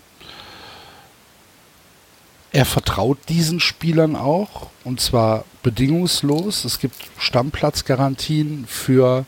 [2.57, 6.64] er vertraut diesen Spielern auch und zwar bedingungslos.
[6.64, 9.27] Es gibt Stammplatzgarantien für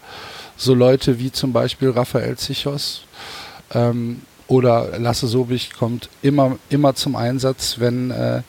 [0.57, 3.03] so Leute wie zum Beispiel Raphael Zichos
[3.75, 8.41] ähm, oder Lasse Sobich kommt immer, immer zum Einsatz, wenn, äh,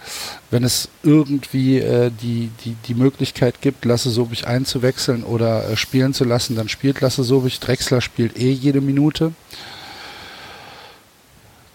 [0.49, 6.13] wenn es irgendwie äh, die, die, die Möglichkeit gibt, Lasse Sobich einzuwechseln oder äh, spielen
[6.13, 7.59] zu lassen, dann spielt Lasse Sobich.
[7.59, 9.33] Drexler spielt eh jede Minute.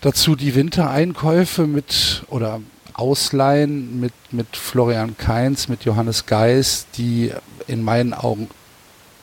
[0.00, 2.62] Dazu die Wintereinkäufe mit oder
[2.94, 7.32] Ausleihen mit, mit Florian Kainz, mit Johannes Geis, die
[7.66, 8.48] in meinen Augen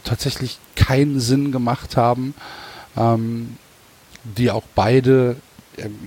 [0.03, 2.33] tatsächlich keinen Sinn gemacht haben,
[2.97, 3.57] ähm,
[4.23, 5.37] die auch beide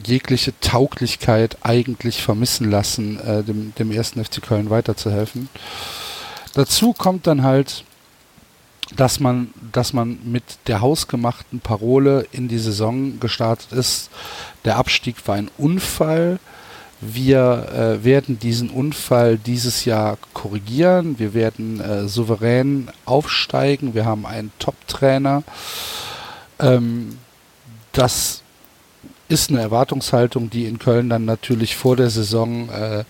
[0.04, 5.48] jegliche Tauglichkeit eigentlich vermissen lassen, äh, dem, dem ersten FC Köln weiterzuhelfen.
[6.54, 7.84] Dazu kommt dann halt,
[8.96, 14.10] dass man, dass man mit der hausgemachten Parole in die Saison gestartet ist.
[14.64, 16.38] Der Abstieg war ein Unfall.
[17.06, 21.18] Wir äh, werden diesen Unfall dieses Jahr korrigieren.
[21.18, 23.94] Wir werden äh, souverän aufsteigen.
[23.94, 25.42] Wir haben einen Top-Trainer.
[26.58, 27.18] Ähm,
[27.92, 28.42] das
[29.28, 33.04] ist eine Erwartungshaltung, die in Köln dann natürlich vor der Saison äh,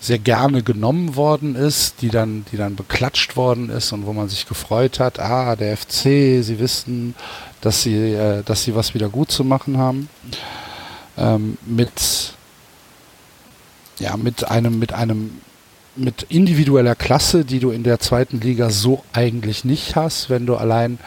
[0.00, 4.28] sehr gerne genommen worden ist, die dann, die dann beklatscht worden ist und wo man
[4.28, 7.14] sich gefreut hat, ah, der FC, sie wissen,
[7.60, 10.08] dass sie, äh, dass sie was wieder gut zu machen haben.
[11.16, 12.34] Ähm, mit,
[13.98, 15.40] ja, mit einem, mit einem,
[15.94, 20.56] mit individueller Klasse, die du in der zweiten Liga so eigentlich nicht hast, wenn du
[20.56, 20.98] allein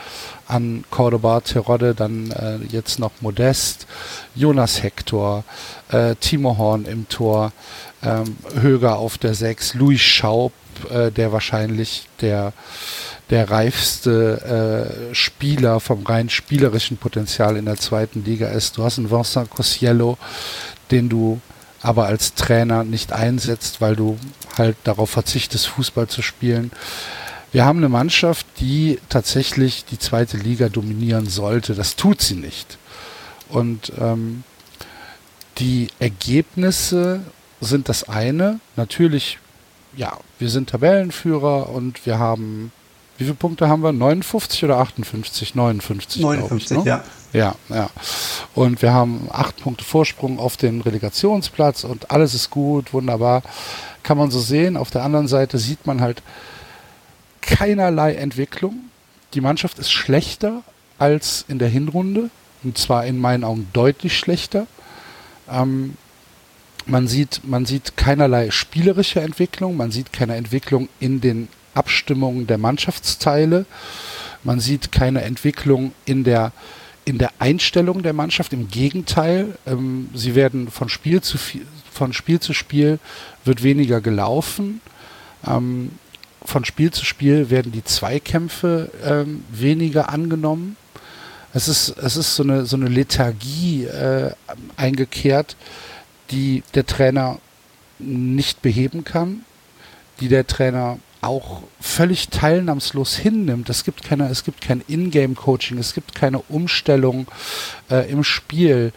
[0.48, 3.88] an Cordoba, Terodde, dann äh, jetzt noch Modest,
[4.36, 5.44] Jonas Hector,
[5.92, 7.52] äh, Timo Horn im Tor,
[8.04, 10.54] ähm, Höger auf der 6, Louis Schaub,
[10.90, 12.54] äh, der wahrscheinlich der,
[13.30, 18.78] der reifste äh, Spieler vom rein spielerischen Potenzial in der zweiten Liga ist.
[18.78, 20.18] Du hast einen Vincent Cosiello,
[20.92, 21.40] den du
[21.86, 24.18] aber als Trainer nicht einsetzt, weil du
[24.58, 26.72] halt darauf verzichtest, Fußball zu spielen.
[27.52, 31.76] Wir haben eine Mannschaft, die tatsächlich die zweite Liga dominieren sollte.
[31.76, 32.80] Das tut sie nicht.
[33.50, 34.44] Und ähm,
[35.60, 37.22] die Ergebnisse
[37.62, 38.60] sind das eine.
[38.76, 39.38] Natürlich,
[39.96, 42.72] ja, wir sind Tabellenführer und wir haben,
[43.18, 43.94] wie viele Punkte haben wir?
[43.94, 45.56] 59 oder 58?
[45.56, 46.90] 59, 59, ich, ne?
[46.90, 47.04] ja.
[47.34, 47.90] Ja, ja.
[48.54, 53.44] Und wir haben acht Punkte Vorsprung auf den Relegationsplatz und alles ist gut, wunderbar.
[54.04, 54.78] Kann man so sehen.
[54.78, 56.24] Auf der anderen Seite sieht man halt,
[57.42, 58.90] keinerlei Entwicklung.
[59.34, 60.62] Die Mannschaft ist schlechter
[60.98, 62.30] als in der Hinrunde.
[62.64, 64.66] Und zwar in meinen Augen deutlich schlechter.
[65.52, 65.96] Ähm,
[66.86, 72.58] man sieht, man sieht keinerlei spielerische Entwicklung, man sieht keine Entwicklung in den Abstimmungen der
[72.58, 73.66] Mannschaftsteile,
[74.44, 76.52] man sieht keine Entwicklung in der
[77.08, 78.52] in der Einstellung der Mannschaft.
[78.52, 81.38] Im Gegenteil, ähm, sie werden von Spiel zu
[81.92, 83.00] von Spiel zu Spiel
[83.46, 84.82] wird weniger gelaufen.
[85.48, 85.92] Ähm,
[86.44, 90.78] von Spiel zu Spiel werden die Zweikämpfe ähm, weniger angenommen.
[91.54, 94.32] Es ist, es ist so eine, so eine Lethargie äh,
[94.76, 95.56] eingekehrt,
[96.32, 97.40] die der Trainer
[97.98, 99.46] nicht beheben kann,
[100.20, 103.70] die der Trainer auch völlig teilnahmslos hinnimmt.
[103.70, 107.28] Es gibt keine, es gibt kein Ingame-Coaching, es gibt keine Umstellung
[107.90, 108.94] äh, im Spiel.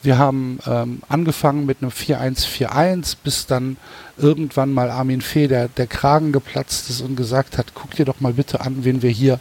[0.00, 3.76] Wir haben ähm, angefangen mit einem 4-1-4-1, bis dann
[4.16, 8.20] irgendwann mal Armin Fee der, der Kragen geplatzt ist und gesagt hat, guck dir doch
[8.20, 9.40] mal bitte an, wen wir hier,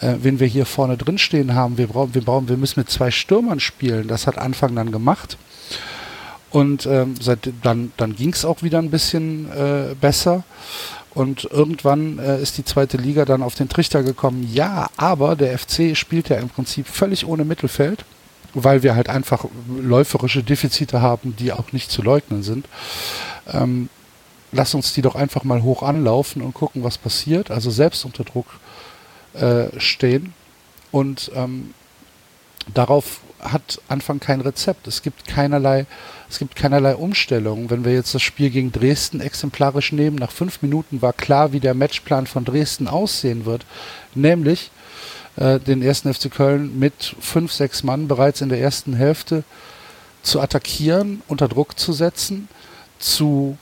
[0.00, 1.76] äh, wen wir hier vorne drin stehen haben.
[1.76, 4.08] Wir brauchen, wir brauchen, wir müssen mit zwei Stürmern spielen.
[4.08, 5.36] Das hat Anfang dann gemacht.
[6.50, 10.44] Und ähm, seit, dann, dann ging es auch wieder ein bisschen äh, besser.
[11.14, 14.48] Und irgendwann äh, ist die zweite Liga dann auf den Trichter gekommen.
[14.52, 18.04] Ja, aber der FC spielt ja im Prinzip völlig ohne Mittelfeld
[18.54, 22.66] weil wir halt einfach läuferische Defizite haben, die auch nicht zu leugnen sind.
[23.46, 23.88] Ähm,
[24.52, 27.50] lass uns die doch einfach mal hoch anlaufen und gucken, was passiert.
[27.50, 28.46] Also selbst unter Druck
[29.34, 30.32] äh, stehen.
[30.90, 31.74] Und ähm,
[32.72, 34.86] darauf hat Anfang kein Rezept.
[34.86, 35.86] Es gibt keinerlei,
[36.30, 37.70] es gibt keinerlei Umstellung.
[37.70, 41.60] Wenn wir jetzt das Spiel gegen Dresden exemplarisch nehmen, nach fünf Minuten war klar, wie
[41.60, 43.64] der Matchplan von Dresden aussehen wird.
[44.14, 44.70] Nämlich
[45.36, 49.44] äh, den ersten FC Köln mit fünf, sechs Mann bereits in der ersten Hälfte
[50.22, 52.48] zu attackieren, unter Druck zu setzen,
[52.98, 53.56] zu,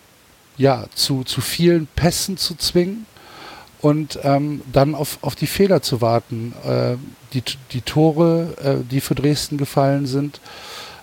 [0.57, 3.07] ja, zu, zu vielen Pässen zu zwingen
[3.81, 6.55] und ähm, dann auf, auf die Fehler zu warten.
[6.64, 6.96] Äh,
[7.35, 10.40] die, die Tore, äh, die für Dresden gefallen sind,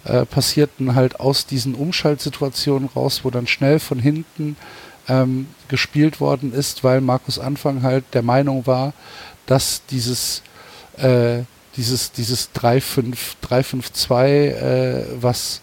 [0.06, 4.58] äh, passierten halt aus diesen Umschaltsituationen raus, wo dann schnell von hinten
[5.08, 8.94] ähm, gespielt worden ist, weil Markus Anfang halt der Meinung war,
[9.46, 10.44] dass dieses
[10.98, 11.44] äh,
[11.78, 15.62] dieses, dieses 3-5-2, äh, was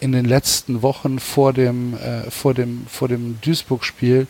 [0.00, 4.28] in den letzten Wochen vor dem, äh, vor dem, vor dem Duisburg-Spiel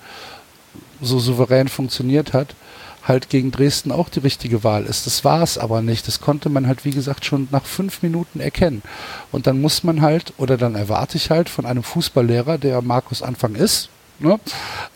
[1.01, 2.55] so souverän funktioniert hat,
[3.03, 5.07] halt gegen Dresden auch die richtige Wahl ist.
[5.07, 6.07] Das war es aber nicht.
[6.07, 8.83] Das konnte man halt, wie gesagt, schon nach fünf Minuten erkennen.
[9.31, 13.23] Und dann muss man halt, oder dann erwarte ich halt von einem Fußballlehrer, der Markus
[13.23, 13.89] Anfang ist,
[14.23, 14.39] ne?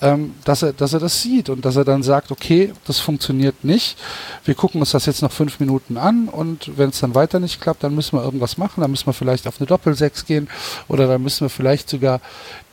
[0.01, 3.65] ähm, dass, er, dass er das sieht und dass er dann sagt, okay, das funktioniert
[3.65, 3.99] nicht.
[4.45, 7.61] Wir gucken uns das jetzt noch fünf Minuten an und wenn es dann weiter nicht
[7.61, 8.81] klappt, dann müssen wir irgendwas machen.
[8.81, 10.49] Dann müssen wir vielleicht auf eine Doppelsechs gehen
[10.89, 12.21] oder dann müssen wir vielleicht sogar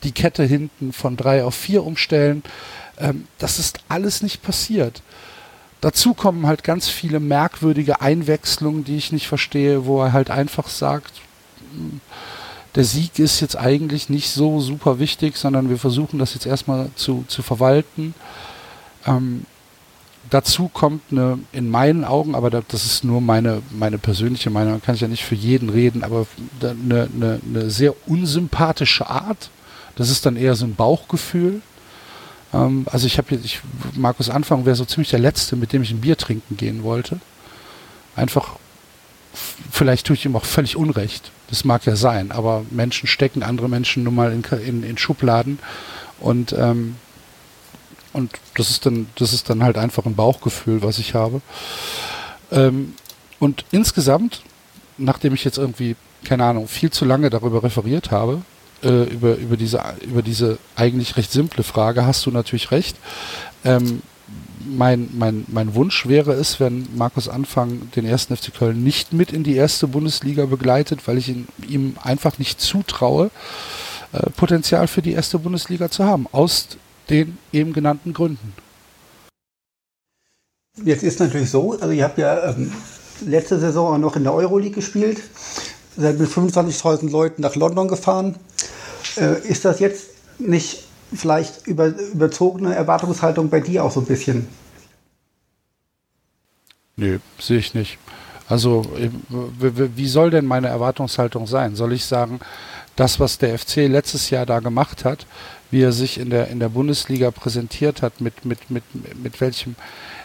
[0.02, 2.42] die Kette hinten von drei auf vier umstellen.
[2.98, 5.02] Ähm, das ist alles nicht passiert.
[5.84, 10.68] Dazu kommen halt ganz viele merkwürdige Einwechslungen, die ich nicht verstehe, wo er halt einfach
[10.68, 11.12] sagt,
[11.74, 12.00] hm,
[12.74, 16.88] der Sieg ist jetzt eigentlich nicht so super wichtig, sondern wir versuchen das jetzt erstmal
[16.96, 18.14] zu, zu verwalten.
[19.06, 19.44] Ähm,
[20.30, 24.94] dazu kommt eine, in meinen Augen, aber das ist nur meine, meine persönliche Meinung, kann
[24.94, 26.26] ich ja nicht für jeden reden, aber
[26.62, 29.50] eine, eine, eine sehr unsympathische Art.
[29.96, 31.60] Das ist dann eher so ein Bauchgefühl.
[32.54, 33.60] Ähm, also ich habe jetzt, ich,
[33.94, 37.20] Markus Anfang wäre so ziemlich der Letzte, mit dem ich ein Bier trinken gehen wollte.
[38.16, 38.56] Einfach,
[39.70, 41.32] vielleicht tue ich ihm auch völlig Unrecht.
[41.50, 45.58] Das mag ja sein, aber Menschen stecken andere Menschen nun mal in, in, in Schubladen
[46.20, 46.96] und ähm,
[48.14, 51.42] und das ist dann, das ist dann halt einfach ein Bauchgefühl, was ich habe.
[52.52, 52.94] Ähm,
[53.40, 54.42] und insgesamt,
[54.98, 58.42] nachdem ich jetzt irgendwie, keine Ahnung, viel zu lange darüber referiert habe,
[58.84, 62.96] äh, über, über, diese, über diese eigentlich recht simple Frage, hast du natürlich recht.
[63.64, 64.02] Ähm,
[64.66, 69.32] mein, mein, mein Wunsch wäre es, wenn Markus Anfang den ersten FC Köln nicht mit
[69.32, 73.30] in die erste Bundesliga begleitet, weil ich ihn, ihm einfach nicht zutraue,
[74.12, 76.26] äh, Potenzial für die erste Bundesliga zu haben.
[76.32, 76.68] Aus
[77.10, 78.54] den eben genannten Gründen.
[80.82, 82.72] Jetzt ist natürlich so, also ihr habt ja ähm,
[83.24, 85.22] letzte Saison auch noch in der Euroleague gespielt,
[85.96, 88.36] seid mit 25.000 Leuten nach London gefahren.
[89.16, 94.48] Äh, ist das jetzt nicht vielleicht über, überzogene Erwartungshaltung bei dir auch so ein bisschen?
[96.96, 97.98] Nö, sehe ich nicht.
[98.48, 99.10] Also äh,
[99.96, 101.76] wie soll denn meine Erwartungshaltung sein?
[101.76, 102.40] Soll ich sagen,
[102.96, 105.26] das, was der FC letztes Jahr da gemacht hat,
[105.70, 108.84] wie er sich in der, in der Bundesliga präsentiert hat, mit, mit, mit,
[109.16, 109.74] mit welchem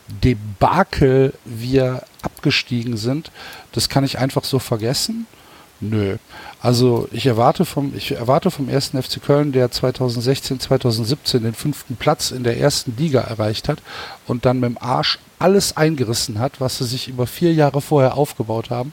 [0.07, 3.31] Debakel wir abgestiegen sind,
[3.71, 5.25] das kann ich einfach so vergessen.
[5.81, 6.17] Nö.
[6.61, 11.95] Also ich erwarte vom, ich erwarte vom ersten FC Köln, der 2016, 2017 den fünften
[11.95, 13.81] Platz in der ersten Liga erreicht hat
[14.27, 18.17] und dann mit dem Arsch alles eingerissen hat, was sie sich über vier Jahre vorher
[18.17, 18.91] aufgebaut haben,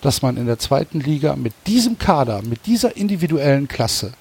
[0.00, 4.12] dass man in der zweiten Liga mit diesem Kader, mit dieser individuellen Klasse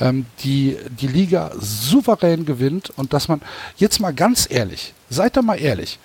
[0.00, 3.40] ähm, die die Liga souverän gewinnt und dass man
[3.76, 5.98] jetzt mal ganz ehrlich, seid da mal ehrlich,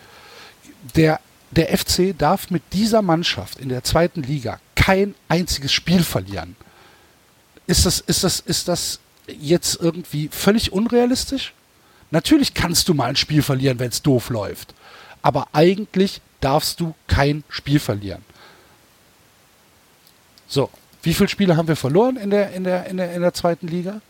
[0.96, 1.20] der
[1.52, 6.56] der FC darf mit dieser Mannschaft in der zweiten Liga kein einziges Spiel verlieren.
[7.68, 11.54] Ist das, ist das, ist das jetzt irgendwie völlig unrealistisch?
[12.10, 14.74] Natürlich kannst du mal ein Spiel verlieren, wenn es doof läuft.
[15.22, 18.24] Aber eigentlich darfst du kein Spiel verlieren.
[20.48, 20.70] So,
[21.04, 23.68] wie viele Spiele haben wir verloren in der, in der, in der, in der zweiten
[23.68, 24.02] Liga?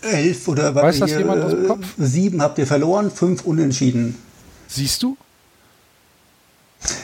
[0.00, 0.84] Elf oder was?
[0.84, 1.86] Weiß das jemand aus dem Kopf?
[1.98, 4.16] Sieben habt ihr verloren, fünf unentschieden.
[4.68, 5.16] Siehst du?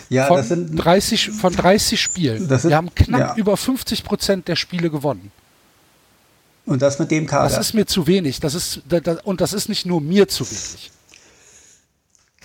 [0.09, 2.49] Ja, von, das sind 30, von 30 Spielen.
[2.49, 3.35] Sind, wir haben knapp ja.
[3.37, 5.31] über 50 Prozent der Spiele gewonnen.
[6.67, 7.49] Und das mit dem Kader.
[7.49, 8.41] Das ist mir zu wenig.
[8.41, 10.91] Das ist, das, und das ist nicht nur mir zu wenig.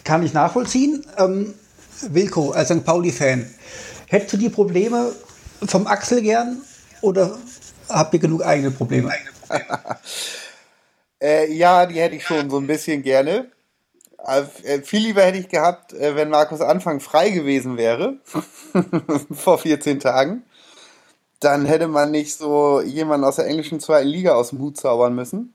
[0.04, 1.06] Kann ich nachvollziehen.
[1.18, 1.54] Ähm,
[2.10, 2.84] Wilko, als St.
[2.84, 3.46] Pauli-Fan,
[4.08, 5.12] hättest du die Probleme
[5.66, 6.62] vom Axel gern
[7.02, 7.38] oder
[7.90, 9.12] habt ihr genug eigene Probleme?
[11.22, 13.48] äh, ja, die hätte ich schon so ein bisschen gerne.
[14.24, 18.20] Äh, viel lieber hätte ich gehabt, äh, wenn Markus Anfang frei gewesen wäre,
[19.32, 20.44] vor 14 Tagen.
[21.42, 25.14] Dann hätte man nicht so jemanden aus der englischen zweiten Liga aus dem Hut zaubern
[25.14, 25.54] müssen.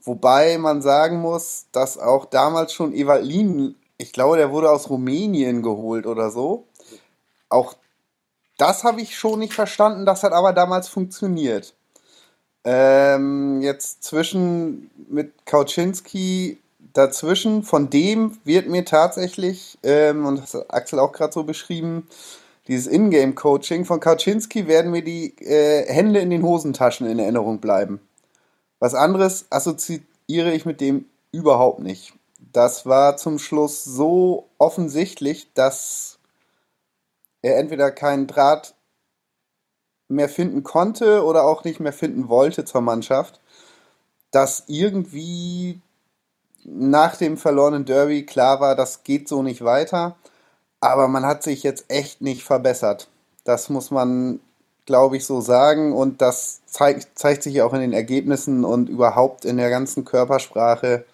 [0.00, 5.62] Wobei man sagen muss, dass auch damals schon Evalin, ich glaube, der wurde aus Rumänien
[5.62, 6.66] geholt oder so.
[7.50, 7.74] Auch
[8.56, 11.74] das habe ich schon nicht verstanden, das hat aber damals funktioniert.
[12.64, 16.58] Ähm, jetzt zwischen mit Kauczynski
[16.94, 22.08] dazwischen, von dem wird mir tatsächlich, ähm, und das hat Axel auch gerade so beschrieben,
[22.66, 28.00] dieses Ingame-Coaching von Kauczynski werden mir die äh, Hände in den Hosentaschen in Erinnerung bleiben.
[28.78, 32.14] Was anderes assoziiere ich mit dem überhaupt nicht.
[32.52, 36.18] Das war zum Schluss so offensichtlich, dass
[37.42, 38.74] er entweder keinen Draht
[40.08, 43.40] mehr finden konnte oder auch nicht mehr finden wollte zur Mannschaft,
[44.30, 45.80] dass irgendwie
[46.64, 50.16] nach dem verlorenen Derby klar war, das geht so nicht weiter.
[50.80, 53.08] Aber man hat sich jetzt echt nicht verbessert.
[53.44, 54.40] Das muss man,
[54.86, 55.92] glaube ich, so sagen.
[55.92, 61.04] Und das zeigt, zeigt sich auch in den Ergebnissen und überhaupt in der ganzen Körpersprache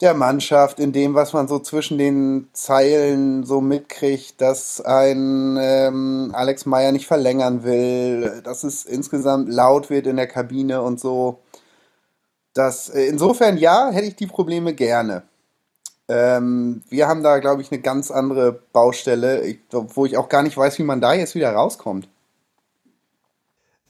[0.00, 6.30] der Mannschaft, in dem, was man so zwischen den Zeilen so mitkriegt, dass ein ähm,
[6.34, 11.40] Alex Meyer nicht verlängern will, dass es insgesamt laut wird in der Kabine und so.
[12.54, 15.22] Das, äh, insofern ja, hätte ich die Probleme gerne.
[16.08, 20.56] Ähm, wir haben da, glaube ich, eine ganz andere Baustelle, wo ich auch gar nicht
[20.56, 22.08] weiß, wie man da jetzt wieder rauskommt.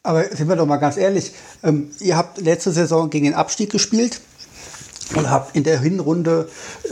[0.03, 1.33] Aber sind wir doch mal ganz ehrlich,
[1.63, 4.21] ähm, ihr habt letzte Saison gegen den Abstieg gespielt
[5.15, 6.49] und habt in der Hinrunde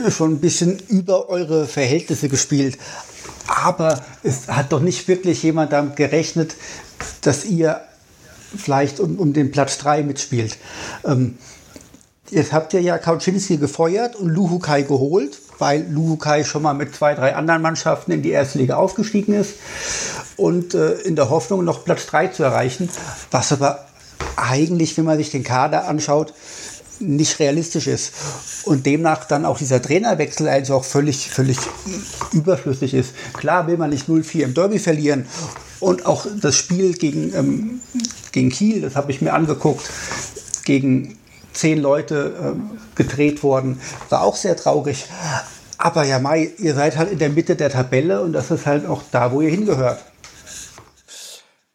[0.09, 2.77] schon ein bisschen über eure Verhältnisse gespielt.
[3.47, 6.55] aber es hat doch nicht wirklich jemand damit gerechnet,
[7.21, 7.81] dass ihr
[8.55, 10.57] vielleicht um, um den Platz 3 mitspielt.
[11.05, 11.37] Ähm,
[12.29, 17.15] jetzt habt ihr ja Kauczynski gefeuert und Luhukai geholt, weil Luhukai schon mal mit zwei,
[17.15, 19.55] drei anderen Mannschaften in die erste Liga aufgestiegen ist
[20.35, 22.89] und äh, in der Hoffnung, noch Platz 3 zu erreichen,
[23.31, 23.85] was aber
[24.35, 26.33] eigentlich, wenn man sich den Kader anschaut,
[26.99, 28.11] nicht realistisch ist.
[28.65, 31.57] Und demnach dann auch dieser Trainerwechsel eigentlich auch völlig, völlig
[32.33, 33.13] überflüssig ist.
[33.33, 35.25] Klar will man nicht 0-4 im Derby verlieren.
[35.79, 37.81] Und auch das Spiel gegen, ähm,
[38.31, 39.87] gegen Kiel, das habe ich mir angeguckt,
[40.65, 41.17] gegen
[41.57, 45.05] zehn Leute ähm, gedreht worden, war auch sehr traurig.
[45.77, 48.85] Aber ja, Mai, ihr seid halt in der Mitte der Tabelle und das ist halt
[48.85, 50.03] auch da, wo ihr hingehört.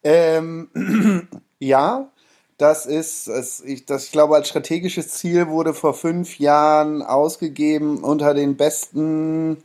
[0.03, 0.69] Ähm,
[1.59, 2.09] ja,
[2.57, 8.03] das ist, das, ich, das, ich glaube, als strategisches Ziel wurde vor fünf Jahren ausgegeben
[8.03, 9.57] unter den besten,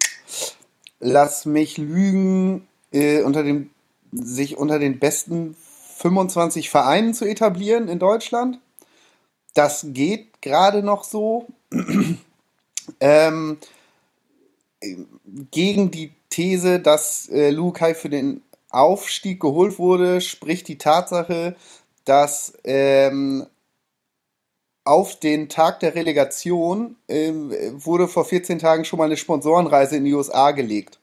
[1.00, 3.70] lass mich lügen, äh, unter den,
[4.12, 5.56] sich unter den besten
[5.98, 8.60] 25 Vereinen zu etablieren in Deutschland.
[9.58, 11.48] Das geht gerade noch so.
[13.00, 13.58] ähm,
[15.50, 21.56] gegen die These, dass äh, Lukai für den Aufstieg geholt wurde, spricht die Tatsache,
[22.04, 23.46] dass ähm,
[24.84, 27.52] auf den Tag der Relegation ähm,
[27.84, 31.00] wurde vor 14 Tagen schon mal eine Sponsorenreise in die USA gelegt.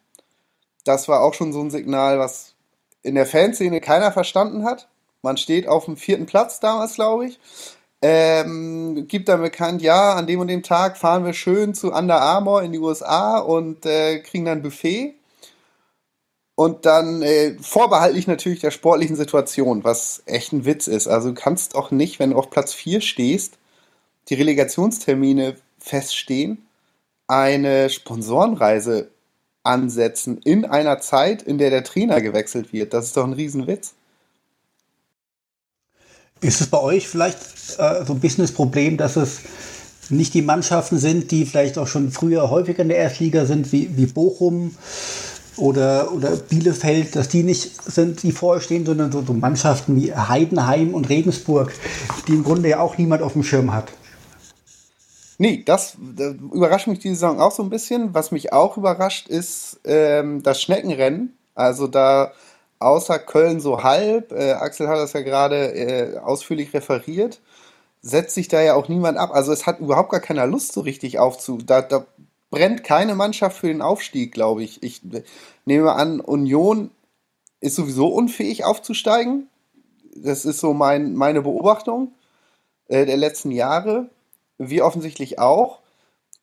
[0.86, 2.54] Das war auch schon so ein Signal, was
[3.04, 4.88] in der Fanszene keiner verstanden hat.
[5.22, 7.40] Man steht auf dem vierten Platz damals, glaube ich.
[8.08, 12.22] Ähm, gibt dann bekannt, ja, an dem und dem Tag fahren wir schön zu Under
[12.22, 15.16] Armour in die USA und äh, kriegen dann Buffet.
[16.54, 21.08] Und dann äh, vorbehaltlich natürlich der sportlichen Situation, was echt ein Witz ist.
[21.08, 23.58] Also du kannst auch nicht, wenn du auf Platz 4 stehst,
[24.30, 26.64] die Relegationstermine feststehen,
[27.26, 29.10] eine Sponsorenreise
[29.64, 32.94] ansetzen in einer Zeit, in der der Trainer gewechselt wird.
[32.94, 33.96] Das ist doch ein Riesenwitz.
[36.46, 37.40] Ist es bei euch vielleicht
[37.78, 39.40] äh, so ein bisschen das Problem, dass es
[40.10, 43.98] nicht die Mannschaften sind, die vielleicht auch schon früher häufiger in der Erstliga sind, wie,
[43.98, 44.76] wie Bochum,
[45.58, 50.14] oder, oder Bielefeld, dass die nicht sind, die vorher stehen, sondern so, so Mannschaften wie
[50.14, 51.74] Heidenheim und Regensburg,
[52.28, 53.92] die im Grunde ja auch niemand auf dem Schirm hat.
[55.38, 58.14] Nee, das, das überrascht mich diese Saison auch so ein bisschen.
[58.14, 61.38] Was mich auch überrascht, ist ähm, das Schneckenrennen.
[61.56, 62.32] Also da
[62.80, 67.42] außer Köln so halb, äh, Axel hat das ja gerade äh, ausführlich referiert,
[68.02, 69.32] setzt sich da ja auch niemand ab.
[69.34, 71.58] Also es hat überhaupt gar keiner Lust so richtig aufzu.
[71.58, 72.06] Da, da
[72.50, 74.84] brennt keine Mannschaft für den Aufstieg, glaube ich.
[74.84, 75.02] Ich
[75.66, 76.92] nehme an, Union
[77.60, 79.50] ist sowieso unfähig aufzusteigen.
[80.16, 82.14] Das ist so mein, meine Beobachtung
[82.88, 84.10] äh, der letzten Jahre.
[84.58, 85.80] Wir offensichtlich auch.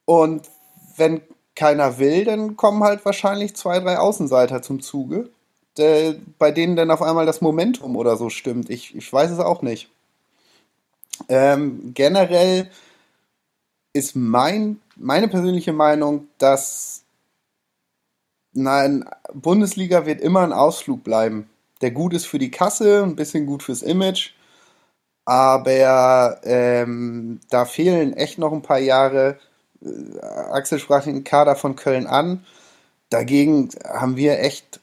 [0.04, 0.50] Und
[0.96, 1.22] wenn
[1.54, 5.30] keiner will, dann kommen halt wahrscheinlich zwei, drei Außenseiter zum Zuge,
[5.76, 8.70] der, bei denen dann auf einmal das Momentum oder so stimmt.
[8.70, 9.88] Ich, ich weiß es auch nicht.
[11.28, 12.70] Ähm, generell
[13.92, 17.02] ist mein, meine persönliche Meinung, dass
[18.52, 21.48] nein, Bundesliga wird immer ein Ausflug bleiben,
[21.80, 24.32] der gut ist für die Kasse, ein bisschen gut fürs Image,
[25.24, 29.38] aber ähm, da fehlen echt noch ein paar Jahre.
[29.82, 30.20] Äh,
[30.50, 32.44] Axel sprach den Kader von Köln an.
[33.10, 34.80] Dagegen haben wir echt,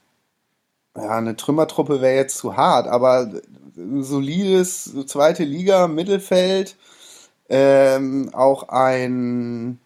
[0.96, 3.32] ja, eine Trümmertruppe wäre jetzt zu hart, aber
[3.76, 6.76] solides zweite Liga, Mittelfeld,
[7.50, 9.80] ähm, auch ein,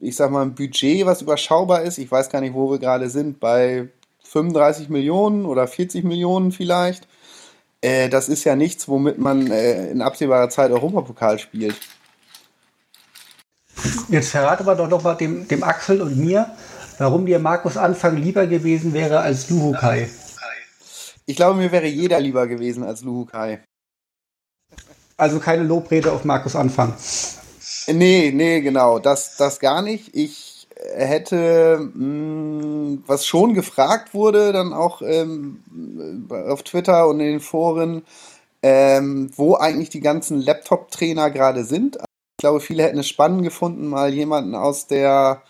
[0.00, 1.98] ich sag mal, ein Budget, was überschaubar ist.
[1.98, 3.88] Ich weiß gar nicht, wo wir gerade sind, bei
[4.24, 7.06] 35 Millionen oder 40 Millionen vielleicht.
[7.80, 11.76] Äh, das ist ja nichts, womit man äh, in absehbarer Zeit Europapokal spielt.
[14.08, 16.46] Jetzt verrate aber doch noch mal dem, dem Axel und mir,
[16.98, 20.08] warum dir Markus Anfang lieber gewesen wäre als Luhukai.
[21.26, 23.62] Ich glaube, mir wäre jeder lieber gewesen als Luhukai.
[25.16, 26.94] Also keine Lobrede auf Markus Anfang.
[27.86, 28.98] Nee, nee, genau.
[28.98, 30.14] Das, das gar nicht.
[30.16, 35.62] Ich hätte, mh, hm, was schon gefragt wurde, dann auch ähm,
[36.30, 38.02] auf Twitter und in den Foren,
[38.62, 41.96] ähm, wo eigentlich die ganzen Laptop-Trainer gerade sind.
[41.96, 45.42] Ich glaube, viele hätten es spannend gefunden, mal jemanden aus der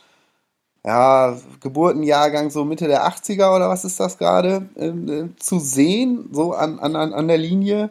[0.85, 6.53] ja, Geburtenjahrgang so Mitte der 80er oder was ist das gerade, äh, zu sehen, so
[6.53, 7.91] an, an, an der Linie.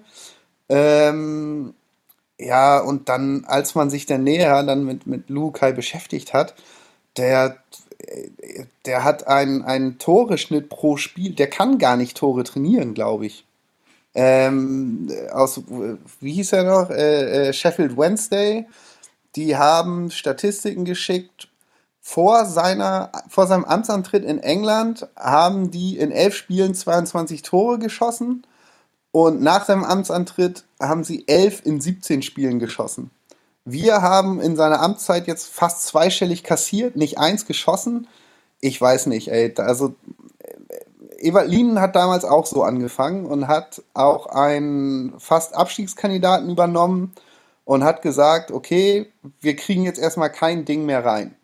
[0.68, 1.74] Ähm,
[2.38, 6.56] ja, und dann, als man sich dann näher dann mit, mit Lukai beschäftigt hat,
[7.18, 7.58] der,
[8.86, 13.46] der hat einen, einen Toreschnitt pro Spiel, der kann gar nicht Tore trainieren, glaube ich.
[14.14, 15.62] Ähm, aus,
[16.20, 16.90] wie hieß er noch?
[16.90, 18.68] Äh, äh, Sheffield Wednesday.
[19.36, 21.48] Die haben Statistiken geschickt,
[22.02, 28.44] vor, seiner, vor seinem Amtsantritt in England haben die in elf Spielen 22 Tore geschossen
[29.12, 33.12] und nach seinem Amtsantritt haben sie elf in 17 Spielen geschossen.
[33.66, 38.08] Wir haben in seiner Amtszeit jetzt fast zweistellig kassiert, nicht eins geschossen.
[38.60, 39.54] Ich weiß nicht, ey.
[39.58, 39.94] Also,
[41.20, 47.14] Ewald Lienen hat damals auch so angefangen und hat auch einen fast Abstiegskandidaten übernommen
[47.64, 51.36] und hat gesagt, okay, wir kriegen jetzt erstmal kein Ding mehr rein.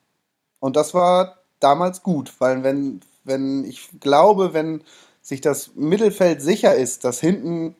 [0.59, 4.83] Und das war damals gut, weil wenn, wenn ich glaube, wenn
[5.21, 7.75] sich das Mittelfeld sicher ist, dass hinten,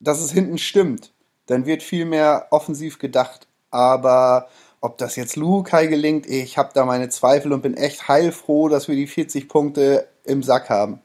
[0.00, 1.12] dass es hinten stimmt,
[1.46, 3.46] dann wird viel mehr offensiv gedacht.
[3.70, 4.48] Aber
[4.80, 8.88] ob das jetzt Lukai gelingt, ich habe da meine Zweifel und bin echt heilfroh, dass
[8.88, 11.00] wir die 40 Punkte im Sack haben.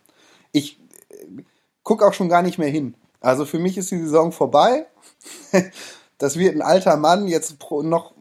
[0.51, 0.79] Ich
[1.09, 1.43] äh,
[1.83, 2.95] gucke auch schon gar nicht mehr hin.
[3.21, 4.85] Also für mich ist die Saison vorbei.
[6.17, 8.13] das wird ein alter Mann jetzt noch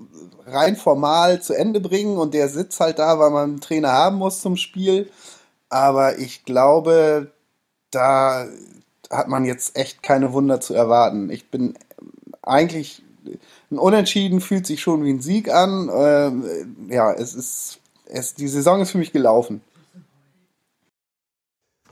[0.51, 4.17] rein formal zu Ende bringen und der sitzt halt da, weil man einen Trainer haben
[4.17, 5.11] muss zum Spiel.
[5.69, 7.33] Aber ich glaube,
[7.91, 8.47] da
[9.11, 11.31] hat man jetzt echt keine Wunder zu erwarten.
[11.31, 11.75] Ich bin
[12.43, 13.03] eigentlich
[13.71, 15.91] ein Unentschieden fühlt sich schon wie ein Sieg an.
[15.93, 19.61] Ähm, ja, es ist, es, die Saison ist für mich gelaufen.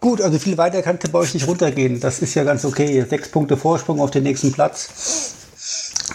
[0.01, 2.01] Gut, also viel weiter kann bei euch nicht runtergehen.
[2.01, 3.05] Das ist ja ganz okay.
[3.09, 5.46] Sechs Punkte Vorsprung auf den nächsten Platz.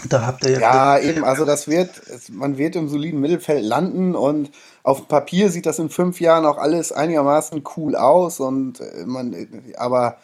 [0.08, 1.90] Da habt ihr ja eben, also das wird,
[2.30, 4.50] man wird im soliden Mittelfeld landen und
[4.82, 9.04] auf dem Papier sieht das in fünf Jahren auch alles einigermaßen cool aus und äh,
[9.04, 9.36] man,
[9.76, 10.18] aber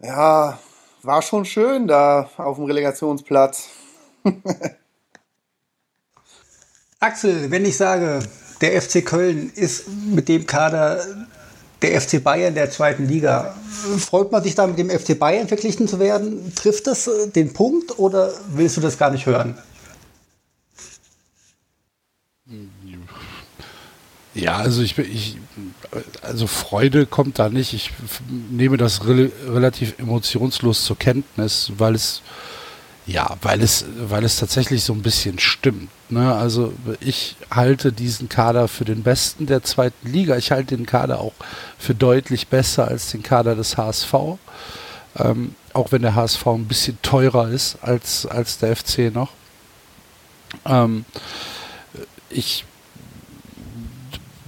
[0.00, 0.58] ja,
[1.02, 3.68] war schon schön da auf dem Relegationsplatz.
[7.00, 8.20] Axel, wenn ich sage,
[8.60, 11.04] der FC Köln ist mit dem Kader
[11.82, 13.54] der FC Bayern der zweiten Liga.
[13.98, 16.52] Freut man sich da mit dem FC Bayern verglichen zu werden?
[16.54, 19.56] Trifft das äh, den Punkt oder willst du das gar nicht hören?
[24.34, 25.36] Ja, also ich, ich
[26.22, 27.74] also Freude kommt da nicht.
[27.74, 27.90] Ich
[28.50, 32.22] nehme das re relativ emotionslos zur Kenntnis, weil es
[33.08, 35.88] ja, weil es, weil es tatsächlich so ein bisschen stimmt.
[36.10, 36.34] Ne?
[36.34, 40.36] Also ich halte diesen Kader für den besten der zweiten Liga.
[40.36, 41.32] Ich halte den Kader auch
[41.78, 44.12] für deutlich besser als den Kader des HSV.
[45.16, 49.30] Ähm, auch wenn der HSV ein bisschen teurer ist als, als der FC noch.
[50.66, 51.06] Ähm,
[52.28, 52.66] ich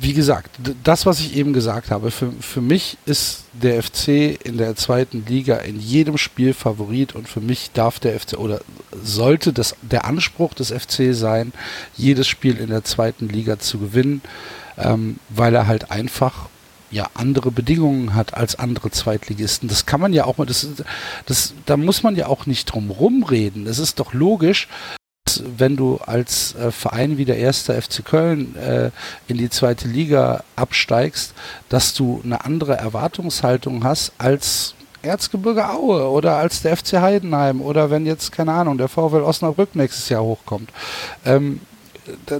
[0.02, 4.56] wie gesagt, das, was ich eben gesagt habe, für, für mich ist der FC in
[4.56, 8.62] der zweiten Liga in jedem Spiel Favorit und für mich darf der FC oder
[9.02, 11.52] sollte das der Anspruch des FC sein,
[11.98, 14.22] jedes Spiel in der zweiten Liga zu gewinnen,
[14.78, 16.48] ähm, weil er halt einfach
[16.90, 19.68] ja andere Bedingungen hat als andere Zweitligisten.
[19.68, 20.66] Das kann man ja auch mal, das,
[21.26, 23.66] das, da muss man ja auch nicht drum rumreden.
[23.66, 24.66] Es ist doch logisch,
[25.56, 28.90] wenn du als äh, Verein wie der erste FC Köln äh,
[29.28, 31.34] in die zweite Liga absteigst,
[31.68, 37.90] dass du eine andere Erwartungshaltung hast als Erzgebirge Aue oder als der FC Heidenheim oder
[37.90, 40.70] wenn jetzt, keine Ahnung, der VfL Osnabrück nächstes Jahr hochkommt.
[41.24, 41.60] Ähm,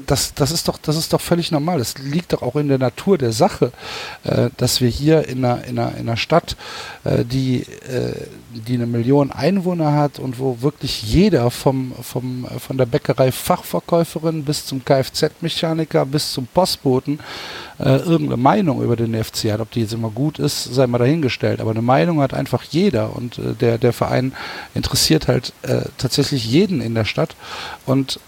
[0.07, 1.79] das, das, ist doch, das ist doch völlig normal.
[1.79, 3.73] Das liegt doch auch in der Natur der Sache,
[4.25, 6.57] äh, dass wir hier in einer, in einer, in einer Stadt,
[7.05, 8.15] äh, die, äh,
[8.53, 14.45] die eine Million Einwohner hat und wo wirklich jeder vom, vom, von der Bäckerei Fachverkäuferin
[14.45, 17.21] bis zum Kfz-Mechaniker bis zum Postboten
[17.79, 19.61] äh, irgendeine Meinung über den FC hat.
[19.61, 21.61] Ob die jetzt immer gut ist, sei mal dahingestellt.
[21.61, 24.33] Aber eine Meinung hat einfach jeder und äh, der, der Verein
[24.75, 27.37] interessiert halt äh, tatsächlich jeden in der Stadt.
[27.87, 28.21] Und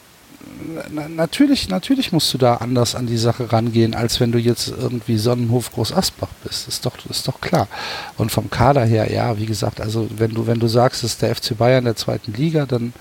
[0.90, 4.68] na, natürlich, natürlich musst du da anders an die Sache rangehen, als wenn du jetzt
[4.68, 6.68] irgendwie Sonnenhof Groß Asbach bist.
[6.68, 7.68] Ist doch, ist doch klar.
[8.16, 11.22] Und vom Kader her, ja, wie gesagt, also wenn du, wenn du sagst, es ist
[11.22, 12.92] der FC Bayern der zweiten Liga, dann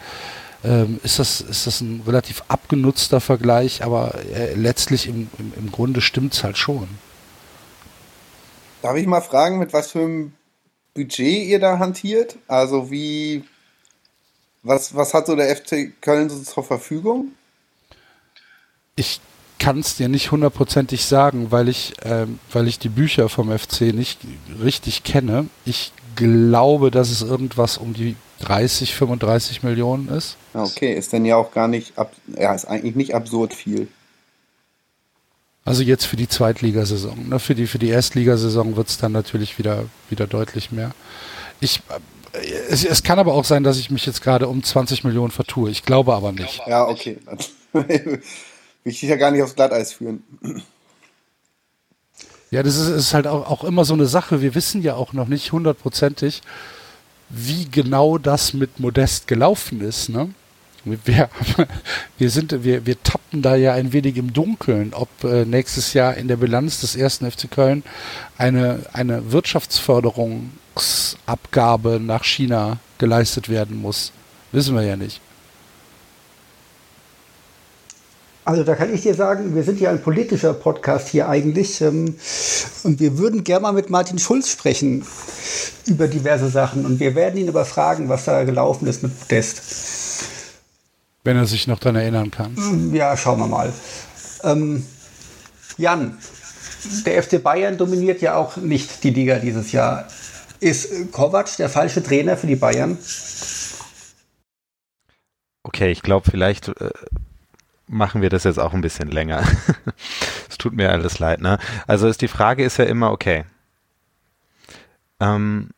[0.64, 5.72] ähm, ist, das, ist das ein relativ abgenutzter Vergleich, aber äh, letztlich im, im, im
[5.72, 6.88] Grunde stimmt es halt schon.
[8.82, 10.34] Darf ich mal fragen, mit was für einem
[10.94, 12.38] Budget ihr da hantiert?
[12.48, 13.44] Also wie,
[14.64, 17.34] was, was hat so der FC Köln so zur Verfügung?
[18.96, 19.22] Ich
[19.60, 23.94] kann es dir nicht hundertprozentig sagen, weil ich, ähm, weil ich die Bücher vom FC
[23.94, 24.20] nicht
[24.62, 25.48] richtig kenne.
[25.66, 30.36] Ich glaube, dass es irgendwas um die 30, 35 Millionen ist.
[30.54, 33.88] Okay, ist denn ja auch gar nicht, ab, ja, ist eigentlich nicht absurd viel.
[35.64, 37.30] Also jetzt für die Zweitligasaison.
[37.30, 37.40] Ne?
[37.40, 40.92] Für die, für die Erstligasaison wird es dann natürlich wieder, wieder deutlich mehr.
[41.60, 41.82] Ich,
[42.34, 42.40] äh,
[42.70, 45.70] es, es, kann aber auch sein, dass ich mich jetzt gerade um 20 Millionen vertue.
[45.70, 46.62] Ich glaube aber nicht.
[46.66, 47.20] Ja, okay.
[48.84, 50.24] Will ich dich ja gar nicht aufs Glatteis führen.
[52.50, 54.42] Ja, das ist, ist halt auch, auch, immer so eine Sache.
[54.42, 56.42] Wir wissen ja auch noch nicht hundertprozentig,
[57.30, 60.10] wie genau das mit Modest gelaufen ist.
[60.10, 60.34] Ne?
[60.84, 61.30] wir,
[62.18, 66.16] wir, sind, wir, wir tappen da ja ein wenig im Dunkeln, ob äh, nächstes Jahr
[66.16, 67.84] in der Bilanz des ersten FC Köln
[68.38, 74.12] eine, eine Wirtschaftsförderungsabgabe nach China geleistet werden muss.
[74.52, 75.22] Wissen wir ja nicht.
[78.44, 82.16] Also da kann ich dir sagen, wir sind ja ein politischer Podcast hier eigentlich ähm,
[82.84, 85.06] und wir würden gerne mal mit Martin Schulz sprechen
[85.86, 89.62] über diverse Sachen und wir werden ihn aber fragen, was da gelaufen ist mit Podest.
[91.24, 92.92] Wenn er sich noch daran erinnern kann.
[92.94, 93.72] Ja, schauen wir mal.
[94.44, 94.88] Ähm,
[95.78, 96.18] Jan,
[97.06, 100.08] der FC Bayern dominiert ja auch nicht die Liga dieses Jahr.
[100.60, 102.98] Ist Kovac der falsche Trainer für die Bayern?
[105.64, 106.90] Okay, ich glaube, vielleicht äh,
[107.92, 109.44] machen wir das jetzt auch ein bisschen länger.
[110.50, 111.58] Es tut mir alles leid, ne?
[111.88, 113.46] Also ist die Frage ist ja immer, okay,
[115.22, 115.70] ähm,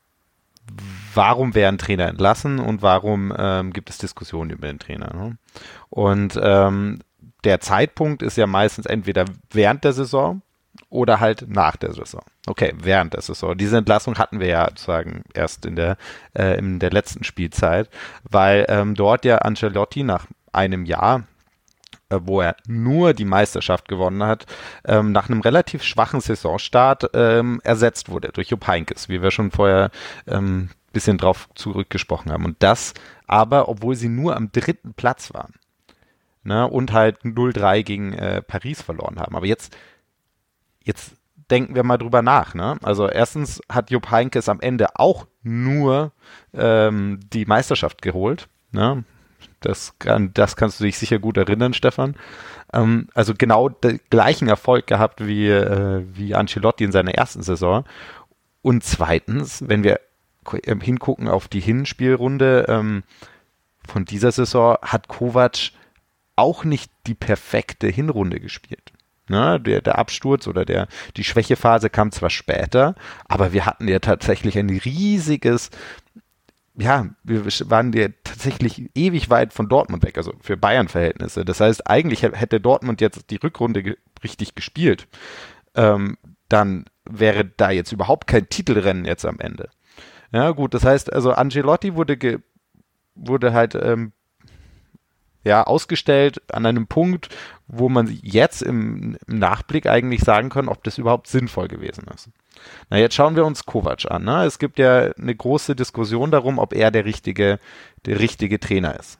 [1.14, 5.14] warum werden Trainer entlassen und warum ähm, gibt es Diskussionen über den Trainer?
[5.14, 5.38] Ne?
[5.90, 7.00] Und ähm,
[7.44, 10.42] der Zeitpunkt ist ja meistens entweder während der Saison
[10.90, 12.24] oder halt nach der Saison.
[12.48, 13.56] Okay, während der Saison.
[13.56, 15.98] Diese Entlassung hatten wir ja sozusagen erst in der,
[16.34, 17.90] äh, in der letzten Spielzeit,
[18.24, 21.24] weil ähm, dort ja Ancelotti nach einem Jahr
[22.26, 24.46] wo er nur die Meisterschaft gewonnen hat,
[24.86, 29.52] ähm, nach einem relativ schwachen Saisonstart ähm, ersetzt wurde durch Jupp Heynckes, wie wir schon
[29.52, 29.92] vorher
[30.28, 32.46] ähm, bisschen drauf zurückgesprochen haben.
[32.46, 32.94] Und das
[33.28, 35.54] aber, obwohl sie nur am dritten Platz waren.
[36.46, 39.34] Ne, und halt 0-3 gegen äh, Paris verloren haben.
[39.34, 39.78] Aber jetzt,
[40.84, 41.14] jetzt
[41.50, 42.54] denken wir mal drüber nach.
[42.54, 42.78] Ne?
[42.82, 46.12] Also erstens hat Jupp Heynckes am Ende auch nur
[46.54, 48.50] ähm, die Meisterschaft geholt.
[48.72, 49.06] Ne?
[49.66, 52.16] Das, kann, das kannst du dich sicher gut erinnern, Stefan.
[52.74, 57.86] Ähm, also genau den gleichen Erfolg gehabt wie, äh, wie Ancelotti in seiner ersten Saison.
[58.62, 60.00] Und zweitens, wenn wir
[60.66, 63.04] ähm, hingucken auf die Hinspielrunde ähm,
[63.88, 65.72] von dieser Saison, hat Kovac
[66.36, 68.92] auch nicht die perfekte Hinrunde gespielt.
[69.30, 72.94] Ne, der, der Absturz oder der, die Schwächephase kam zwar später,
[73.26, 75.70] aber wir hatten ja tatsächlich ein riesiges,
[76.76, 81.46] ja, wir waren ja tatsächlich ewig weit von Dortmund weg, also für Bayern-Verhältnisse.
[81.46, 85.08] Das heißt, eigentlich hätte Dortmund jetzt die Rückrunde ge richtig gespielt,
[85.76, 86.18] ähm,
[86.50, 89.70] dann wäre da jetzt überhaupt kein Titelrennen jetzt am Ende.
[90.32, 92.42] Ja, gut, das heißt, also Angelotti wurde,
[93.16, 94.14] wurde halt ähm,
[95.44, 97.30] ja, ausgestellt an einem Punkt,
[97.68, 102.30] wo man jetzt im, im, Nachblick eigentlich sagen kann, ob das überhaupt sinnvoll gewesen ist.
[102.90, 104.24] Na, jetzt schauen wir uns Kovac an.
[104.24, 104.46] Ne?
[104.46, 107.60] Es gibt ja eine große Diskussion darum, ob er der richtige,
[108.06, 109.20] der richtige Trainer ist.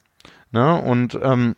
[0.52, 0.82] Ne?
[0.82, 1.56] Und ähm,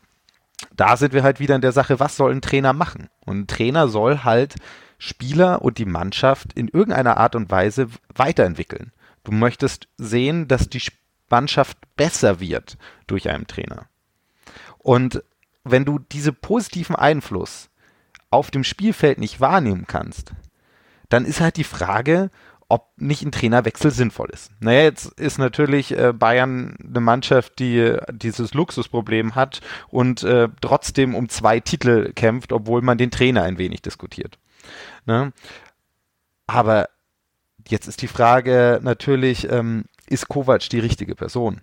[0.76, 3.10] da sind wir halt wieder in der Sache, was soll ein Trainer machen?
[3.26, 4.56] Und ein Trainer soll halt
[4.98, 8.92] Spieler und die Mannschaft in irgendeiner Art und Weise weiterentwickeln.
[9.24, 10.82] Du möchtest sehen, dass die
[11.30, 13.88] Mannschaft besser wird durch einen Trainer.
[14.86, 15.24] Und
[15.64, 17.70] wenn du diesen positiven Einfluss
[18.30, 20.34] auf dem Spielfeld nicht wahrnehmen kannst,
[21.10, 22.30] dann ist halt die Frage,
[22.68, 24.52] ob nicht ein Trainerwechsel sinnvoll ist.
[24.60, 31.16] Naja, jetzt ist natürlich äh, Bayern eine Mannschaft, die dieses Luxusproblem hat und äh, trotzdem
[31.16, 34.38] um zwei Titel kämpft, obwohl man den Trainer ein wenig diskutiert.
[35.06, 35.32] Ne?
[36.48, 36.90] Aber
[37.68, 41.62] Jetzt ist die Frage natürlich, ähm, ist Kovac die richtige Person?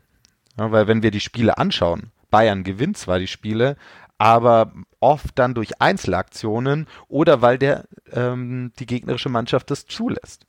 [0.59, 3.77] Ja, weil wenn wir die Spiele anschauen, Bayern gewinnt zwar die Spiele,
[4.19, 10.47] aber oft dann durch Einzelaktionen oder weil der ähm, die gegnerische Mannschaft das zulässt.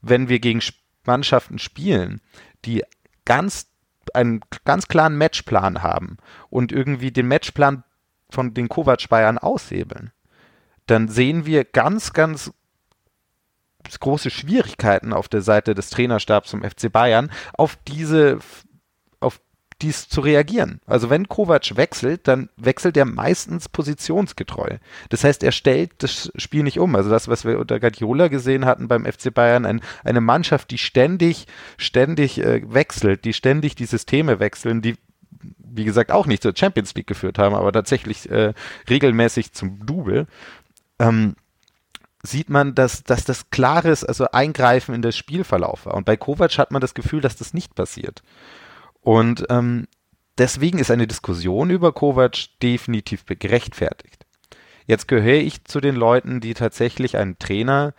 [0.00, 0.60] Wenn wir gegen
[1.04, 2.20] Mannschaften spielen,
[2.64, 2.82] die
[3.24, 3.68] ganz
[4.14, 6.16] einen ganz klaren Matchplan haben
[6.50, 7.84] und irgendwie den Matchplan
[8.30, 10.10] von den Kovac Bayern aushebeln,
[10.86, 12.52] dann sehen wir ganz, ganz
[14.00, 18.38] große Schwierigkeiten auf der Seite des Trainerstabs zum FC Bayern, auf diese
[19.82, 20.80] dies zu reagieren.
[20.86, 24.78] Also wenn Kovac wechselt, dann wechselt er meistens positionsgetreu.
[25.08, 26.94] Das heißt, er stellt das Spiel nicht um.
[26.94, 30.78] Also das, was wir unter Guardiola gesehen hatten beim FC Bayern, ein, eine Mannschaft, die
[30.78, 34.96] ständig, ständig äh, wechselt, die ständig die Systeme wechseln, die
[35.58, 38.52] wie gesagt auch nicht zur Champions League geführt haben, aber tatsächlich äh,
[38.88, 40.26] regelmäßig zum Double.
[40.98, 41.34] Ähm,
[42.22, 45.94] sieht man, dass, dass das klares, also Eingreifen in das Spielverlauf war.
[45.94, 48.22] Und bei Kovac hat man das Gefühl, dass das nicht passiert.
[49.02, 49.86] Und ähm,
[50.38, 54.24] deswegen ist eine Diskussion über Kovac definitiv gerechtfertigt.
[54.86, 57.94] Jetzt gehöre ich zu den Leuten, die tatsächlich einen Trainer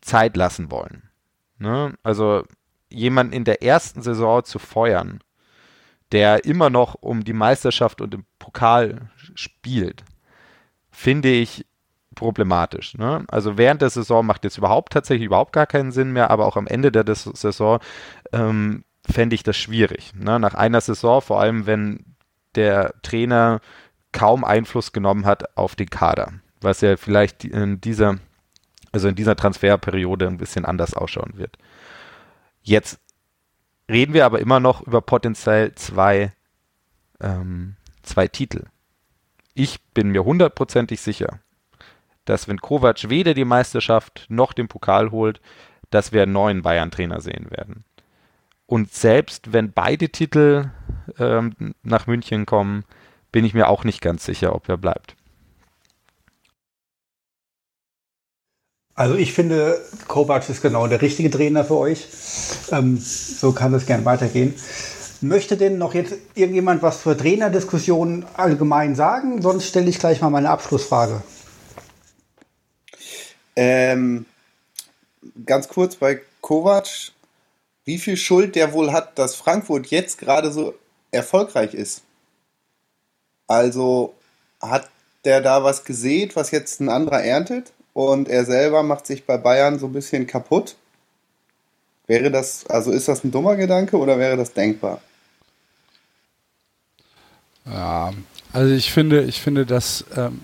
[0.00, 1.10] Zeit lassen wollen.
[1.58, 1.94] Ne?
[2.02, 2.44] Also
[2.88, 5.20] jemanden in der ersten Saison zu feuern,
[6.12, 10.04] der immer noch um die Meisterschaft und im Pokal spielt,
[10.90, 11.66] finde ich
[12.14, 12.94] problematisch.
[12.98, 13.24] Ne?
[13.28, 16.56] Also während der Saison macht jetzt überhaupt tatsächlich überhaupt gar keinen Sinn mehr, aber auch
[16.56, 17.80] am Ende der Saison
[18.32, 20.12] ähm, fände ich das schwierig.
[20.14, 20.38] Ne?
[20.38, 22.04] Nach einer Saison, vor allem wenn
[22.54, 23.60] der Trainer
[24.12, 28.18] kaum Einfluss genommen hat auf den Kader, was ja vielleicht in dieser,
[28.92, 31.56] also in dieser Transferperiode ein bisschen anders ausschauen wird.
[32.62, 33.00] Jetzt
[33.90, 36.32] reden wir aber immer noch über potenziell zwei,
[37.20, 38.66] ähm, zwei Titel.
[39.54, 41.40] Ich bin mir hundertprozentig sicher,
[42.24, 45.40] dass wenn Kovac weder die Meisterschaft noch den Pokal holt,
[45.90, 47.84] dass wir einen neuen Bayern-Trainer sehen werden.
[48.72, 50.70] Und selbst wenn beide Titel
[51.18, 52.86] ähm, nach München kommen,
[53.30, 55.14] bin ich mir auch nicht ganz sicher, ob er bleibt.
[58.94, 62.06] Also ich finde, Kovac ist genau der richtige Trainer für euch.
[62.70, 64.54] Ähm, so kann es gern weitergehen.
[65.20, 69.42] Möchte denn noch jetzt irgendjemand was zur Trainerdiskussion allgemein sagen?
[69.42, 71.22] Sonst stelle ich gleich mal meine Abschlussfrage.
[73.54, 74.24] Ähm,
[75.44, 77.12] ganz kurz bei Kovac,
[77.84, 80.74] wie viel Schuld der wohl hat, dass Frankfurt jetzt gerade so
[81.10, 82.02] erfolgreich ist?
[83.46, 84.14] Also
[84.60, 84.88] hat
[85.24, 89.36] der da was gesät, was jetzt ein anderer erntet und er selber macht sich bei
[89.36, 90.76] Bayern so ein bisschen kaputt?
[92.06, 95.00] Wäre das, also ist das ein dummer Gedanke oder wäre das denkbar?
[97.64, 98.12] Ja,
[98.52, 100.42] also ich finde, ich finde, dass ähm,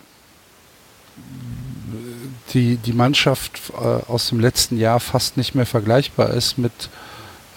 [2.54, 6.72] die, die Mannschaft äh, aus dem letzten Jahr fast nicht mehr vergleichbar ist mit,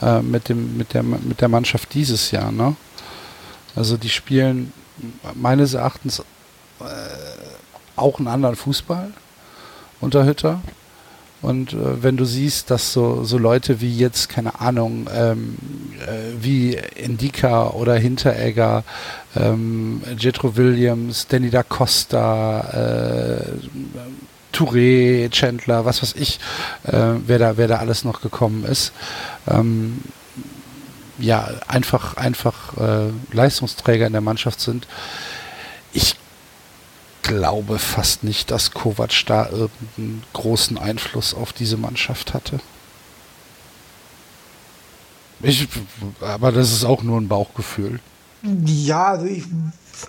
[0.01, 2.51] äh, mit, dem, mit, der, mit der Mannschaft dieses Jahr.
[2.51, 2.75] Ne?
[3.75, 4.73] Also die spielen
[5.35, 6.19] meines Erachtens
[6.79, 6.83] äh,
[7.95, 9.11] auch einen anderen Fußball
[9.99, 10.61] unter Hütter.
[11.41, 15.57] Und äh, wenn du siehst, dass so, so Leute wie jetzt, keine Ahnung, ähm,
[16.05, 18.83] äh, wie Indika oder Hinteregger,
[19.35, 23.43] ähm, Jetro Williams, Danny da Costa, äh,
[24.51, 26.39] Touré, Chandler, was weiß ich,
[26.83, 28.91] äh, wer, da, wer da alles noch gekommen ist,
[29.47, 30.01] ähm,
[31.17, 34.87] ja, einfach, einfach äh, Leistungsträger in der Mannschaft sind.
[35.93, 36.15] Ich
[37.21, 42.59] glaube fast nicht, dass Kovac da irgendeinen großen Einfluss auf diese Mannschaft hatte.
[45.43, 45.67] Ich,
[46.21, 47.99] aber das ist auch nur ein Bauchgefühl.
[48.43, 49.43] Ja, also ich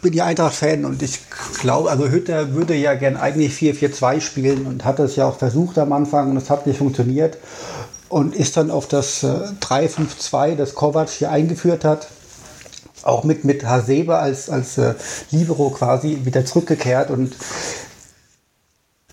[0.00, 1.20] bin ja Eintracht-Fan und ich
[1.60, 5.78] glaube, also Hütter würde ja gern eigentlich 4-4-2 spielen und hat das ja auch versucht
[5.78, 7.36] am Anfang und es hat nicht funktioniert
[8.08, 9.26] und ist dann auf das äh,
[9.60, 12.08] 3-5-2, das Kovac hier eingeführt hat,
[13.02, 14.94] auch mit, mit Hasebe als, als äh,
[15.30, 17.34] Libero quasi wieder zurückgekehrt und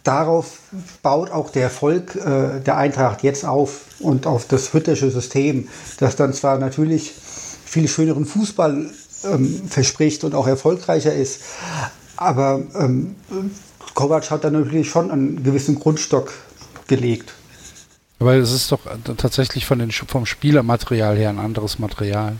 [0.03, 0.59] darauf
[1.03, 5.67] baut auch der Erfolg äh, der Eintracht jetzt auf und auf das hüttersche System,
[5.97, 7.13] das dann zwar natürlich
[7.65, 8.89] viel schöneren Fußball
[9.23, 11.41] ähm, verspricht und auch erfolgreicher ist,
[12.17, 13.15] aber ähm,
[13.93, 16.31] Kovac hat dann natürlich schon einen gewissen Grundstock
[16.87, 17.33] gelegt.
[18.19, 18.81] Weil es ist doch
[19.17, 22.35] tatsächlich von den, vom Spielermaterial her ein anderes Material.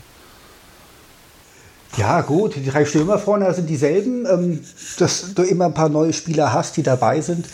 [1.96, 4.26] Ja, gut, die drei Stürmer vorne sind dieselben.
[4.26, 4.60] Ähm,
[4.98, 7.46] dass du immer ein paar neue Spieler hast, die dabei sind,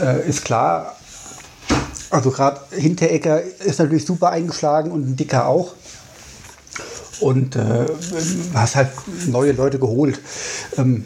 [0.00, 0.96] äh, ist klar.
[2.10, 5.74] Also gerade Hinteregger ist natürlich super eingeschlagen und ein Dicker auch.
[7.20, 7.86] Und äh,
[8.54, 8.90] hast halt
[9.26, 10.20] neue Leute geholt.
[10.76, 11.04] Ähm,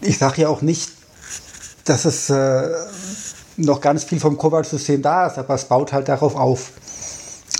[0.00, 0.90] ich sage ja auch nicht,
[1.84, 2.68] dass es äh,
[3.56, 6.72] noch ganz viel vom Kovac-System da ist, aber es baut halt darauf auf.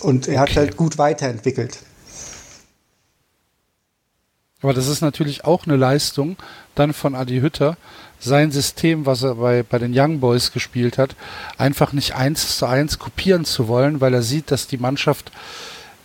[0.03, 0.61] Und er hat okay.
[0.61, 1.79] halt gut weiterentwickelt.
[4.63, 6.37] Aber das ist natürlich auch eine Leistung
[6.75, 7.77] dann von Adi Hütter,
[8.19, 11.17] sein System, was er bei, bei den Young Boys gespielt hat,
[11.57, 15.33] einfach nicht eins zu eins kopieren zu wollen, weil er sieht, dass die Mannschaft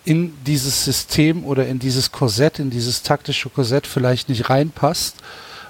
[0.05, 5.15] in dieses System oder in dieses Korsett, in dieses taktische Korsett vielleicht nicht reinpasst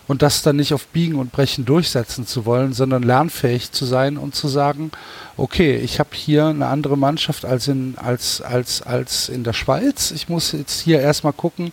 [0.07, 4.17] und das dann nicht auf Biegen und Brechen durchsetzen zu wollen, sondern lernfähig zu sein
[4.17, 4.91] und zu sagen,
[5.37, 10.11] okay, ich habe hier eine andere Mannschaft als in, als, als, als in der Schweiz.
[10.11, 11.71] Ich muss jetzt hier erstmal gucken,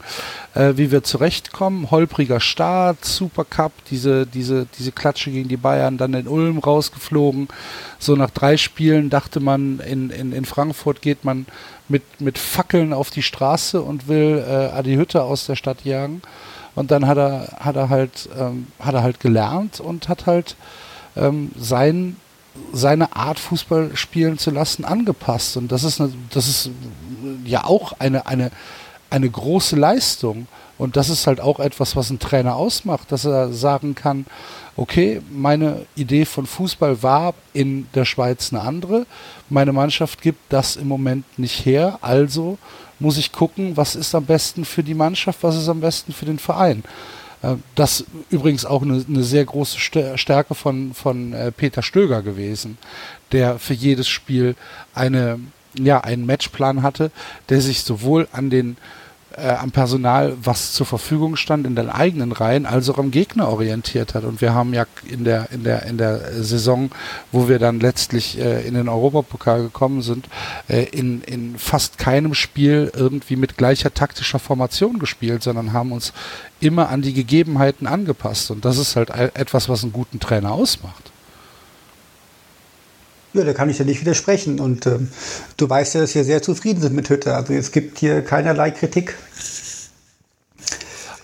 [0.54, 1.90] äh, wie wir zurechtkommen.
[1.90, 7.48] Holpriger Start, Supercup, diese, diese, diese Klatsche gegen die Bayern, dann in Ulm rausgeflogen.
[7.98, 11.46] So nach drei Spielen dachte man, in, in, in Frankfurt geht man
[11.88, 16.22] mit, mit Fackeln auf die Straße und will äh, Adi Hütte aus der Stadt jagen.
[16.74, 20.56] Und dann hat er, hat er halt, ähm, hat er halt gelernt und hat halt
[21.16, 22.16] ähm, sein,
[22.72, 25.56] seine Art Fußball spielen zu lassen angepasst.
[25.56, 26.70] Und das ist, eine, das ist
[27.44, 28.50] ja auch eine, eine,
[29.10, 30.46] eine große Leistung.
[30.78, 34.26] Und das ist halt auch etwas, was ein Trainer ausmacht, dass er sagen kann,
[34.76, 39.06] okay, meine Idee von Fußball war in der Schweiz eine andere.
[39.48, 41.98] Meine Mannschaft gibt das im Moment nicht her.
[42.00, 42.58] Also
[42.98, 46.24] muss ich gucken, was ist am besten für die Mannschaft, was ist am besten für
[46.24, 46.84] den Verein.
[47.42, 52.78] Äh, das übrigens auch eine, eine sehr große Stärke von, von äh, Peter Stöger gewesen,
[53.32, 54.54] der für jedes Spiel
[54.94, 55.40] eine,
[55.74, 57.10] ja, einen Matchplan hatte,
[57.48, 58.76] der sich sowohl an den
[59.36, 63.48] äh, am Personal, was zur Verfügung stand in den eigenen Reihen, als auch am Gegner
[63.48, 64.24] orientiert hat.
[64.24, 66.90] Und wir haben ja in der, in der, in der Saison,
[67.30, 70.28] wo wir dann letztlich äh, in den Europapokal gekommen sind,
[70.68, 76.12] äh, in, in fast keinem Spiel irgendwie mit gleicher taktischer Formation gespielt, sondern haben uns
[76.60, 78.50] immer an die Gegebenheiten angepasst.
[78.50, 81.11] Und das ist halt etwas, was einen guten Trainer ausmacht.
[83.34, 84.60] Ja, da kann ich ja nicht widersprechen.
[84.60, 85.08] Und ähm,
[85.56, 87.34] du weißt ja, dass wir sehr zufrieden sind mit Hütte.
[87.34, 89.16] Also es gibt hier keinerlei Kritik.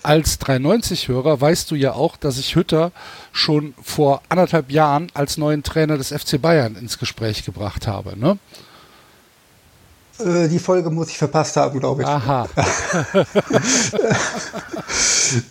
[0.01, 2.91] Als 390-Hörer weißt du ja auch, dass ich Hütter
[3.31, 8.17] schon vor anderthalb Jahren als neuen Trainer des FC Bayern ins Gespräch gebracht habe.
[8.17, 8.39] Ne?
[10.19, 12.07] Äh, die Folge muss ich verpasst haben, glaube ich.
[12.07, 12.47] Aha.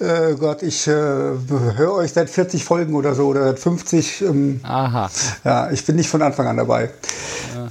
[0.00, 4.22] äh, Gott, ich äh, höre euch seit 40 Folgen oder so oder seit 50.
[4.22, 5.10] Ähm, Aha.
[5.44, 6.90] Ja, ich bin nicht von Anfang an dabei.
[7.54, 7.68] Ja.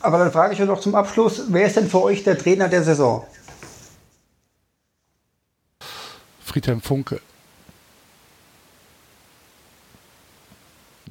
[0.00, 2.68] Aber dann frage ich euch noch zum Abschluss, wer ist denn für euch der Trainer
[2.68, 3.24] der Saison?
[6.44, 7.20] Friedhelm Funke.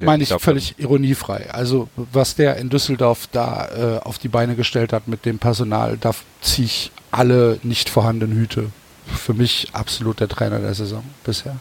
[0.00, 1.50] Meine ich, ich völlig ironiefrei.
[1.50, 5.96] Also was der in Düsseldorf da äh, auf die Beine gestellt hat mit dem Personal,
[5.96, 8.70] da ziehe ich alle nicht vorhandenen Hüte.
[9.06, 11.56] Für mich absolut der Trainer der Saison bisher.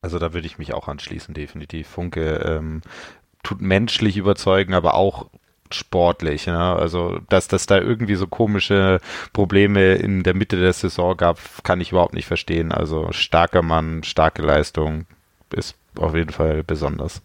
[0.00, 1.88] Also da würde ich mich auch anschließen, definitiv.
[1.88, 2.82] Funke ähm,
[3.42, 5.30] tut menschlich überzeugen, aber auch
[5.70, 6.46] sportlich.
[6.46, 6.76] Ja?
[6.76, 9.00] Also, dass das da irgendwie so komische
[9.32, 12.72] Probleme in der Mitte der Saison gab, kann ich überhaupt nicht verstehen.
[12.72, 15.06] Also starker Mann, starke Leistung,
[15.54, 17.22] ist auf jeden Fall besonders.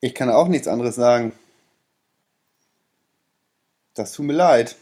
[0.00, 1.32] Ich kann auch nichts anderes sagen.
[3.94, 4.76] Das tut mir leid.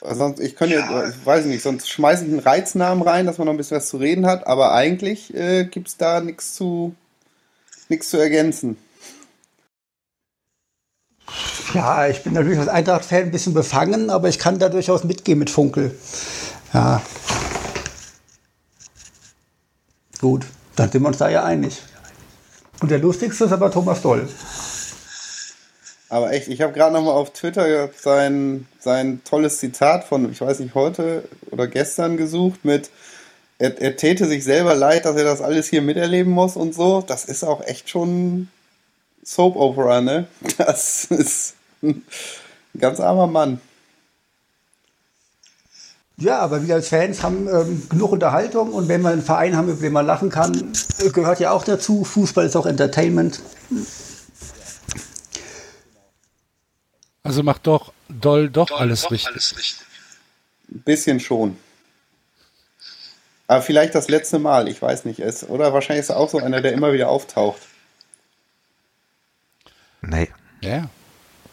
[0.00, 1.08] Sonst, ich könnte, ja.
[1.08, 3.88] ich weiß nicht, sonst schmeiße ich einen Reiznamen rein, dass man noch ein bisschen was
[3.88, 6.94] zu reden hat, aber eigentlich äh, gibt es da nichts zu,
[7.88, 8.76] nichts zu ergänzen.
[11.74, 15.38] Ja, ich bin natürlich als Eintracht-Fan ein bisschen befangen, aber ich kann da durchaus mitgehen
[15.38, 15.98] mit Funkel.
[16.72, 17.02] Ja,
[20.26, 21.80] Gut, dann sind wir uns da ja einig.
[22.80, 24.28] Und der lustigste ist aber Thomas Doll.
[26.08, 30.58] Aber echt, ich habe gerade nochmal auf Twitter sein, sein tolles Zitat von, ich weiß
[30.58, 32.90] nicht, heute oder gestern gesucht mit,
[33.60, 37.04] er, er täte sich selber leid, dass er das alles hier miterleben muss und so.
[37.06, 38.48] Das ist auch echt schon
[39.22, 40.26] Soap Opera, ne?
[40.58, 41.54] Das ist
[41.84, 42.02] ein
[42.76, 43.60] ganz armer Mann.
[46.18, 49.68] Ja, aber wir als Fans haben ähm, genug Unterhaltung und wenn wir einen Verein haben,
[49.68, 50.72] über den man lachen kann,
[51.12, 52.04] gehört ja auch dazu.
[52.04, 53.42] Fußball ist auch Entertainment.
[57.22, 59.28] Also macht doch Doll doch, Doll alles, doch richtig.
[59.28, 59.86] alles richtig.
[60.70, 61.56] Ein bisschen schon.
[63.46, 65.20] Aber vielleicht das letzte Mal, ich weiß nicht.
[65.20, 67.60] Ist, oder wahrscheinlich ist er auch so einer, der immer wieder auftaucht.
[70.02, 70.30] Nee.
[70.62, 70.88] Ja.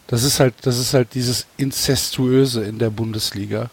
[0.06, 3.70] Das ist halt, das ist halt dieses Inzestuöse in der Bundesliga.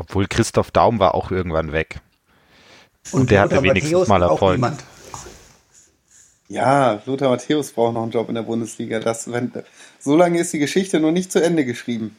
[0.00, 2.00] Obwohl Christoph Daum war auch irgendwann weg.
[3.12, 4.60] Und, Und der hatte wenigstens Matthäus mal Erfolg.
[6.48, 8.98] Ja, Lothar Matthäus braucht noch einen Job in der Bundesliga.
[8.98, 9.52] Das, wenn,
[9.98, 12.16] so lange ist die Geschichte noch nicht zu Ende geschrieben.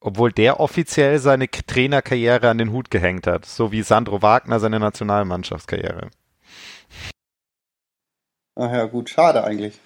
[0.00, 4.80] Obwohl der offiziell seine Trainerkarriere an den Hut gehängt hat, so wie Sandro Wagner seine
[4.80, 6.10] Nationalmannschaftskarriere.
[8.56, 9.78] Ach ja, gut, schade eigentlich.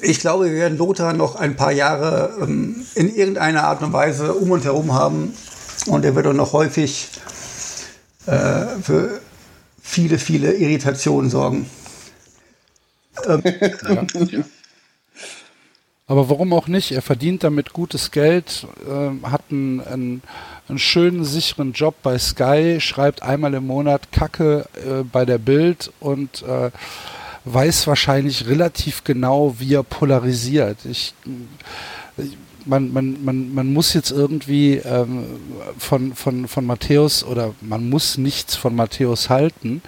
[0.00, 4.34] Ich glaube, wir werden Lothar noch ein paar Jahre ähm, in irgendeiner Art und Weise
[4.34, 5.34] um uns herum haben.
[5.86, 7.08] Und er wird auch noch häufig
[8.26, 9.20] äh, für
[9.82, 11.68] viele, viele Irritationen sorgen.
[13.26, 13.42] Ähm.
[16.06, 16.92] Aber warum auch nicht?
[16.92, 20.22] Er verdient damit gutes Geld, äh, hat einen, einen,
[20.68, 25.92] einen, schönen, sicheren Job bei Sky, schreibt einmal im Monat Kacke äh, bei der Bild
[26.00, 26.70] und äh,
[27.52, 30.78] weiß wahrscheinlich relativ genau, wie er polarisiert.
[30.84, 31.14] Ich,
[32.64, 35.24] man, man, man, man muss jetzt irgendwie ähm,
[35.78, 39.82] von, von, von Matthäus oder man muss nichts von Matthäus halten.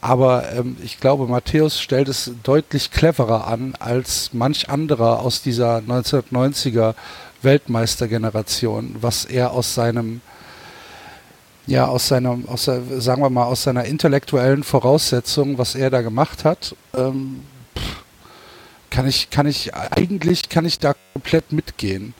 [0.00, 5.78] Aber ähm, ich glaube, Matthäus stellt es deutlich cleverer an als manch anderer aus dieser
[5.78, 6.94] 1990er
[7.42, 10.20] Weltmeistergeneration, was er aus seinem
[11.70, 16.02] ja aus seiner, aus der, sagen wir mal, aus seiner intellektuellen Voraussetzung, was er da
[16.02, 17.40] gemacht hat, ähm,
[18.90, 22.12] kann ich, kann ich, eigentlich kann ich da komplett mitgehen.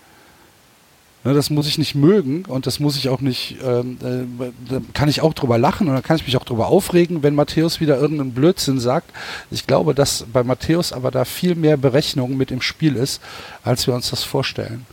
[1.23, 4.81] Ne, das muss ich nicht mögen und das muss ich auch nicht, ähm, äh, da
[4.95, 7.79] kann ich auch drüber lachen und dann kann ich mich auch drüber aufregen, wenn Matthäus
[7.79, 9.11] wieder irgendeinen Blödsinn sagt.
[9.51, 13.21] Ich glaube, dass bei Matthäus aber da viel mehr Berechnung mit im Spiel ist,
[13.63, 14.87] als wir uns das vorstellen.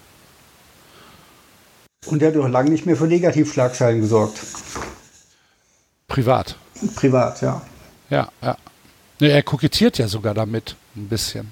[2.09, 4.39] Und der hat doch lange nicht mehr für Negativschlagzeilen gesorgt.
[6.07, 6.57] Privat.
[6.95, 7.61] Privat, ja.
[8.09, 8.57] Ja, ja.
[9.19, 10.75] Nee, er kokettiert ja sogar damit.
[10.95, 11.51] ein bisschen.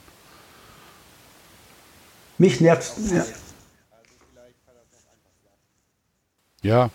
[2.38, 2.94] Mich nervt.
[3.12, 3.26] Ja.
[6.62, 6.90] Ja,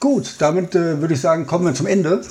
[0.00, 2.22] Gut, damit äh, würde ich sagen, kommen wir zum Ende.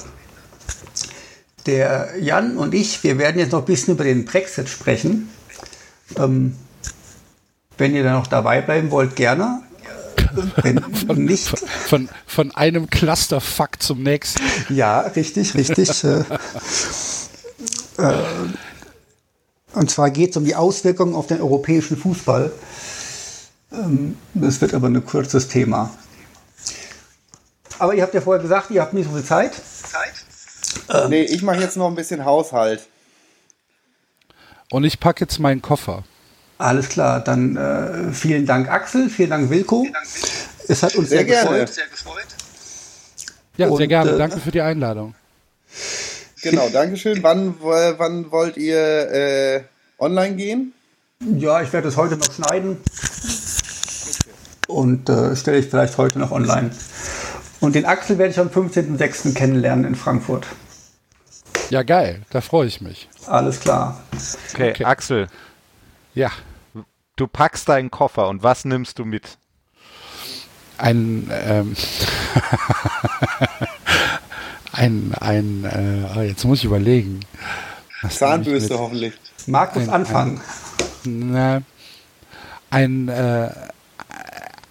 [1.68, 5.30] Der Jan und ich, wir werden jetzt noch ein bisschen über den Brexit sprechen.
[6.18, 6.56] Ähm,
[7.80, 9.62] wenn ihr da noch dabei bleiben wollt, gerne.
[10.62, 10.84] Wenn
[11.26, 11.48] nicht.
[11.48, 14.44] von, von einem Clusterfuck zum nächsten.
[14.70, 16.04] Ja, richtig, richtig.
[16.04, 16.20] äh,
[17.98, 18.24] äh,
[19.74, 22.52] und zwar geht es um die Auswirkungen auf den europäischen Fußball.
[23.72, 25.90] Ähm, das wird aber ein kurzes Thema.
[27.78, 29.54] Aber ihr habt ja vorher gesagt, ihr habt nicht so viel Zeit.
[30.90, 31.10] Ähm.
[31.10, 32.88] Nee, ich mache jetzt noch ein bisschen Haushalt.
[34.72, 36.04] Und ich packe jetzt meinen Koffer.
[36.60, 39.88] Alles klar, dann äh, vielen Dank Axel, vielen Dank Wilko.
[40.68, 41.52] Es hat uns sehr, Sehr gefreut.
[41.56, 41.68] gerne.
[41.68, 42.26] Sehr gefreut.
[43.58, 44.12] Ja, sehr Und, gerne.
[44.12, 45.16] äh, Danke für die Einladung.
[46.42, 47.24] Genau, Dankeschön.
[47.24, 49.64] Wann, w- wann wollt ihr äh,
[50.00, 50.74] online gehen?
[51.38, 52.78] Ja, ich werde es heute noch schneiden
[54.68, 56.72] und äh, stelle ich vielleicht heute noch online.
[57.62, 59.34] Und den Axel werde ich am 15.06.
[59.34, 60.46] kennenlernen in Frankfurt.
[61.70, 62.22] Ja, geil.
[62.32, 63.10] Da freue ich mich.
[63.28, 64.02] Alles klar.
[64.54, 64.84] Okay, Okay.
[64.86, 65.28] Axel,
[66.14, 66.32] Ja,
[67.20, 69.38] du packst deinen Koffer und was nimmst du mit?
[70.80, 71.76] ein, ähm,
[74.72, 77.20] ein, ein, äh, ah, jetzt muss ich überlegen.
[78.02, 79.14] Was Zahnbürste hoffentlich.
[79.46, 80.42] Markus Ein- anfangen.
[81.04, 81.62] Na,
[82.70, 83.50] ein, äh,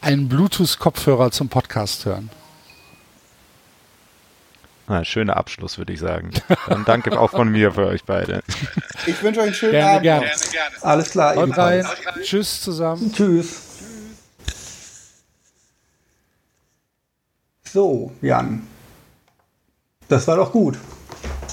[0.00, 2.30] ein Bluetooth-Kopfhörer zum Podcast hören.
[4.88, 6.30] Ah, schöner Abschluss, würde ich sagen.
[6.66, 8.42] Dann danke auch von mir für euch beide.
[9.06, 10.02] Ich wünsche euch einen schönen Gerne, Abend.
[10.02, 10.26] gerne.
[10.26, 10.76] Gerne, gerne.
[10.82, 11.36] Alles klar.
[11.36, 11.86] Haut rein.
[12.22, 13.12] Tschüss zusammen.
[13.12, 13.56] Tschüss.
[17.70, 18.66] So, Jan.
[20.08, 20.78] Das war doch gut.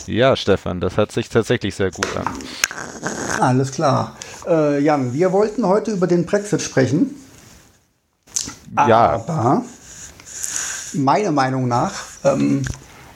[0.08, 2.26] Ja, Stefan, das hat sich tatsächlich sehr gut an.
[3.42, 4.16] Alles klar.
[4.48, 7.16] Äh, Jan, wir wollten heute über den Brexit sprechen.
[8.76, 9.64] Ja, Aber
[10.94, 12.64] meiner Meinung nach ähm,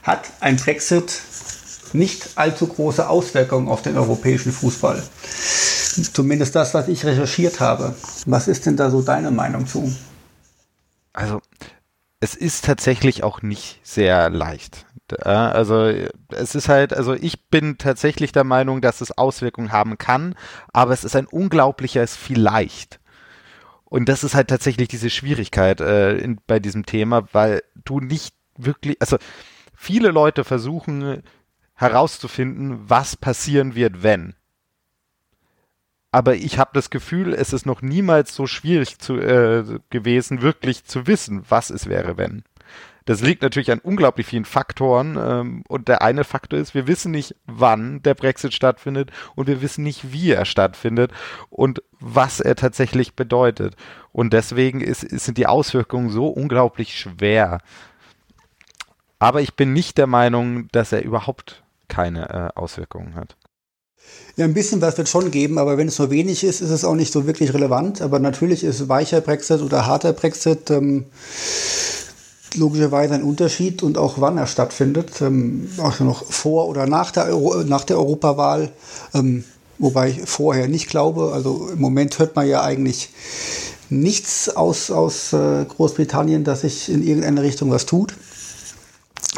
[0.04, 1.22] hat ein Brexit
[1.93, 5.02] nicht allzu große Auswirkungen auf den europäischen Fußball.
[6.14, 7.95] Zumindest das, was ich recherchiert habe.
[8.26, 9.91] Was ist denn da so deine Meinung zu?
[11.20, 11.41] also
[12.22, 14.86] es ist tatsächlich auch nicht sehr leicht.
[15.22, 15.91] Also
[16.30, 20.36] es ist halt, also ich bin tatsächlich der Meinung, dass es Auswirkungen haben kann,
[20.72, 23.00] aber es ist ein unglaubliches Vielleicht.
[23.86, 28.36] Und das ist halt tatsächlich diese Schwierigkeit äh, in, bei diesem Thema, weil du nicht
[28.56, 29.18] wirklich, also
[29.80, 31.23] viele Leute versuchen
[31.73, 34.36] herauszufinden, was passieren wird, wenn.
[36.11, 40.84] Aber ich habe das Gefühl, es ist noch niemals so schwierig zu, äh, gewesen, wirklich
[40.84, 42.43] zu wissen, was es wäre, wenn.
[43.05, 45.17] Das liegt natürlich an unglaublich vielen Faktoren.
[45.17, 49.61] Ähm, und der eine Faktor ist, wir wissen nicht, wann der Brexit stattfindet und wir
[49.61, 51.11] wissen nicht, wie er stattfindet
[51.49, 53.75] und was er tatsächlich bedeutet.
[54.11, 57.59] Und deswegen ist, ist, sind die Auswirkungen so unglaublich schwer.
[59.20, 63.36] Aber ich bin nicht der Meinung, dass er überhaupt keine äh, Auswirkungen hat.
[64.38, 66.86] Ja, ein bisschen was wird schon geben, aber wenn es nur wenig ist, ist es
[66.86, 68.01] auch nicht so wirklich relevant.
[68.01, 71.05] Aber natürlich ist weicher Brexit oder harter Brexit ähm,
[72.55, 75.22] logischerweise ein Unterschied und auch wann er stattfindet.
[75.22, 78.72] Ähm, auch noch vor oder nach der, Euro nach der Europawahl.
[79.13, 79.43] Ähm,
[79.78, 81.32] wobei ich vorher nicht glaube.
[81.34, 83.09] Also im Moment hört man ja eigentlich
[83.89, 88.13] nichts aus, aus äh, Großbritannien, dass sich in irgendeine Richtung was tut.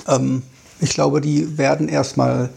[0.07, 0.43] Ähm,
[0.79, 2.49] ich glaube, die werden erstmal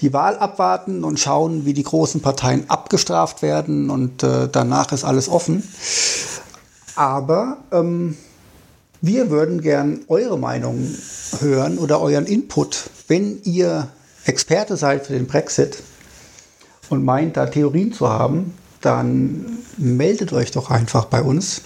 [0.00, 5.04] die Wahl abwarten und schauen, wie die großen Parteien abgestraft werden und äh, danach ist
[5.04, 5.62] alles offen.
[6.96, 8.16] Aber ähm,
[9.02, 10.94] wir würden gern eure Meinung
[11.40, 13.88] hören oder euren Input, wenn ihr
[14.24, 15.82] Experte seid für den Brexit
[16.88, 21.62] und meint, da Theorien zu haben, dann meldet euch doch einfach bei uns.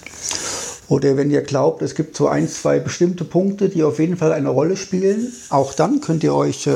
[0.88, 4.32] Oder wenn ihr glaubt, es gibt so ein, zwei bestimmte Punkte, die auf jeden Fall
[4.32, 6.72] eine Rolle spielen, auch dann könnt ihr euch äh,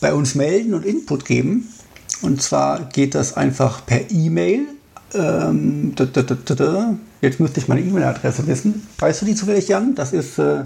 [0.00, 1.68] bei uns melden und Input geben.
[2.22, 4.60] Und zwar geht das einfach per E-Mail.
[5.14, 5.94] Ähm.
[7.20, 8.86] Jetzt müsste ich meine E-Mail-Adresse wissen.
[8.98, 9.94] Weißt du die zufällig, Jan?
[9.94, 10.38] Das ist.
[10.38, 10.62] Äh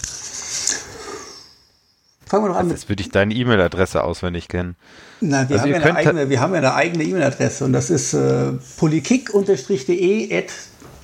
[2.26, 2.70] Fangen wir doch an.
[2.70, 4.76] Jetzt würde ich deine E-Mail-Adresse auswendig kennen.
[5.20, 7.91] Na, wir, Also haben ja eine eigene, wir haben ja eine eigene E-Mail-Adresse und das
[7.91, 10.53] ist äh, politik-de at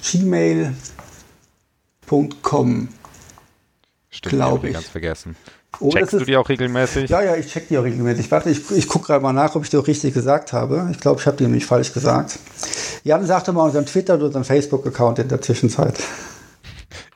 [0.03, 0.96] gmail.com.
[4.11, 4.73] Stimmt, Glaub hab ich.
[4.73, 5.37] ganz vergessen.
[5.79, 7.11] Oh, das Checkst du die auch regelmäßig?
[7.11, 8.31] Ja, ja, ich check die auch regelmäßig.
[8.31, 10.89] Warte, ich, ich gucke gerade mal nach, ob ich die auch richtig gesagt habe.
[10.91, 12.39] Ich glaube, ich habe die nämlich falsch gesagt.
[13.05, 16.03] Jan sagte mal unseren Twitter- und unseren Facebook-Account in der Zwischenzeit.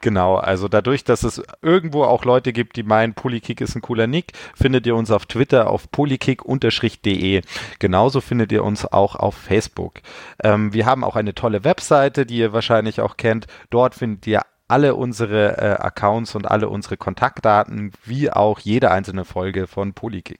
[0.03, 4.07] Genau, also dadurch, dass es irgendwo auch Leute gibt, die meinen, Polykick ist ein cooler
[4.07, 7.43] Nick, findet ihr uns auf Twitter auf polykick-de.
[7.79, 10.01] Genauso findet ihr uns auch auf Facebook.
[10.43, 13.47] Ähm, wir haben auch eine tolle Webseite, die ihr wahrscheinlich auch kennt.
[13.69, 14.41] Dort findet ihr
[14.71, 20.39] alle unsere äh, Accounts und alle unsere Kontaktdaten, wie auch jede einzelne Folge von Polykick.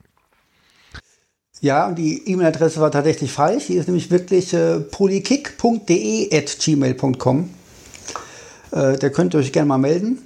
[1.59, 3.67] Ja, die E-Mail-Adresse war tatsächlich falsch.
[3.67, 7.49] Die ist nämlich wirklich äh, polykick.de at gmail.com.
[8.71, 10.19] Äh, da könnt ihr euch gerne mal melden.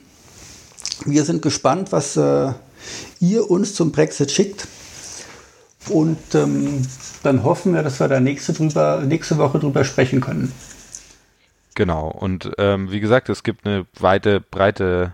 [1.05, 2.53] Wir sind gespannt, was äh,
[3.19, 4.67] ihr uns zum Brexit schickt.
[5.89, 6.83] Und ähm,
[7.23, 10.53] dann hoffen wir, dass wir da nächste, drüber, nächste Woche drüber sprechen können.
[11.75, 15.13] Genau, und ähm, wie gesagt, es gibt eine weite, breite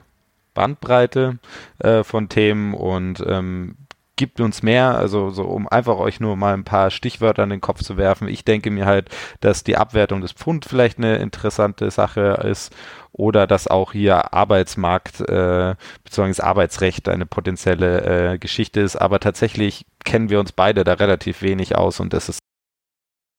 [0.53, 1.39] Bandbreite
[1.79, 3.75] äh, von Themen und ähm,
[4.15, 7.61] gibt uns mehr, also so um einfach euch nur mal ein paar Stichwörter in den
[7.61, 8.27] Kopf zu werfen.
[8.27, 9.09] Ich denke mir halt,
[9.39, 12.71] dass die Abwertung des Pfund vielleicht eine interessante Sache ist
[13.11, 16.43] oder dass auch hier Arbeitsmarkt äh, bzw.
[16.43, 18.95] Arbeitsrecht eine potenzielle äh, Geschichte ist.
[18.95, 22.39] Aber tatsächlich kennen wir uns beide da relativ wenig aus und das ist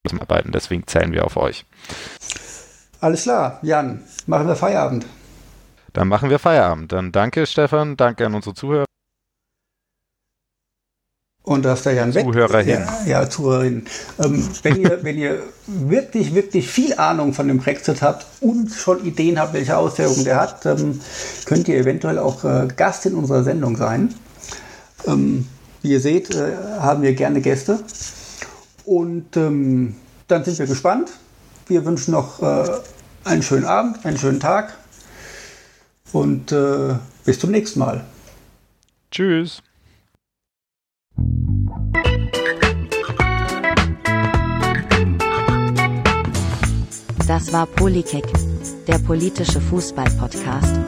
[0.08, 0.50] zum Arbeiten.
[0.50, 1.64] Deswegen zählen wir auf euch.
[3.02, 5.04] Alles klar, Jan, machen wir Feierabend.
[5.92, 6.92] Dann machen wir Feierabend.
[6.92, 8.84] Dann danke Stefan, danke an unsere Zuhörer.
[11.42, 12.24] Und dass der Jan weg.
[12.24, 12.68] Zuhörerin.
[12.68, 13.86] Ja, ja Zuhörerin.
[14.22, 19.04] Ähm, wenn, ihr, wenn ihr wirklich, wirklich viel Ahnung von dem Brexit habt und schon
[19.04, 21.00] Ideen habt, welche Auswirkungen der hat, ähm,
[21.44, 24.14] könnt ihr eventuell auch äh, Gast in unserer Sendung sein.
[25.08, 25.48] Ähm,
[25.82, 27.80] wie ihr seht, äh, haben wir gerne Gäste.
[28.84, 29.96] Und ähm,
[30.28, 31.10] dann sind wir gespannt.
[31.72, 32.70] Wir wünschen noch äh,
[33.24, 34.76] einen schönen Abend, einen schönen Tag.
[36.12, 38.04] Und äh, bis zum nächsten Mal.
[39.10, 39.62] Tschüss.
[47.26, 48.26] Das war Polykick,
[48.86, 50.78] der politische Fußball-Podcast.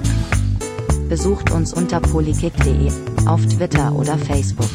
[1.09, 2.91] Besucht uns unter polykick.de,
[3.26, 4.68] auf Twitter oder Facebook.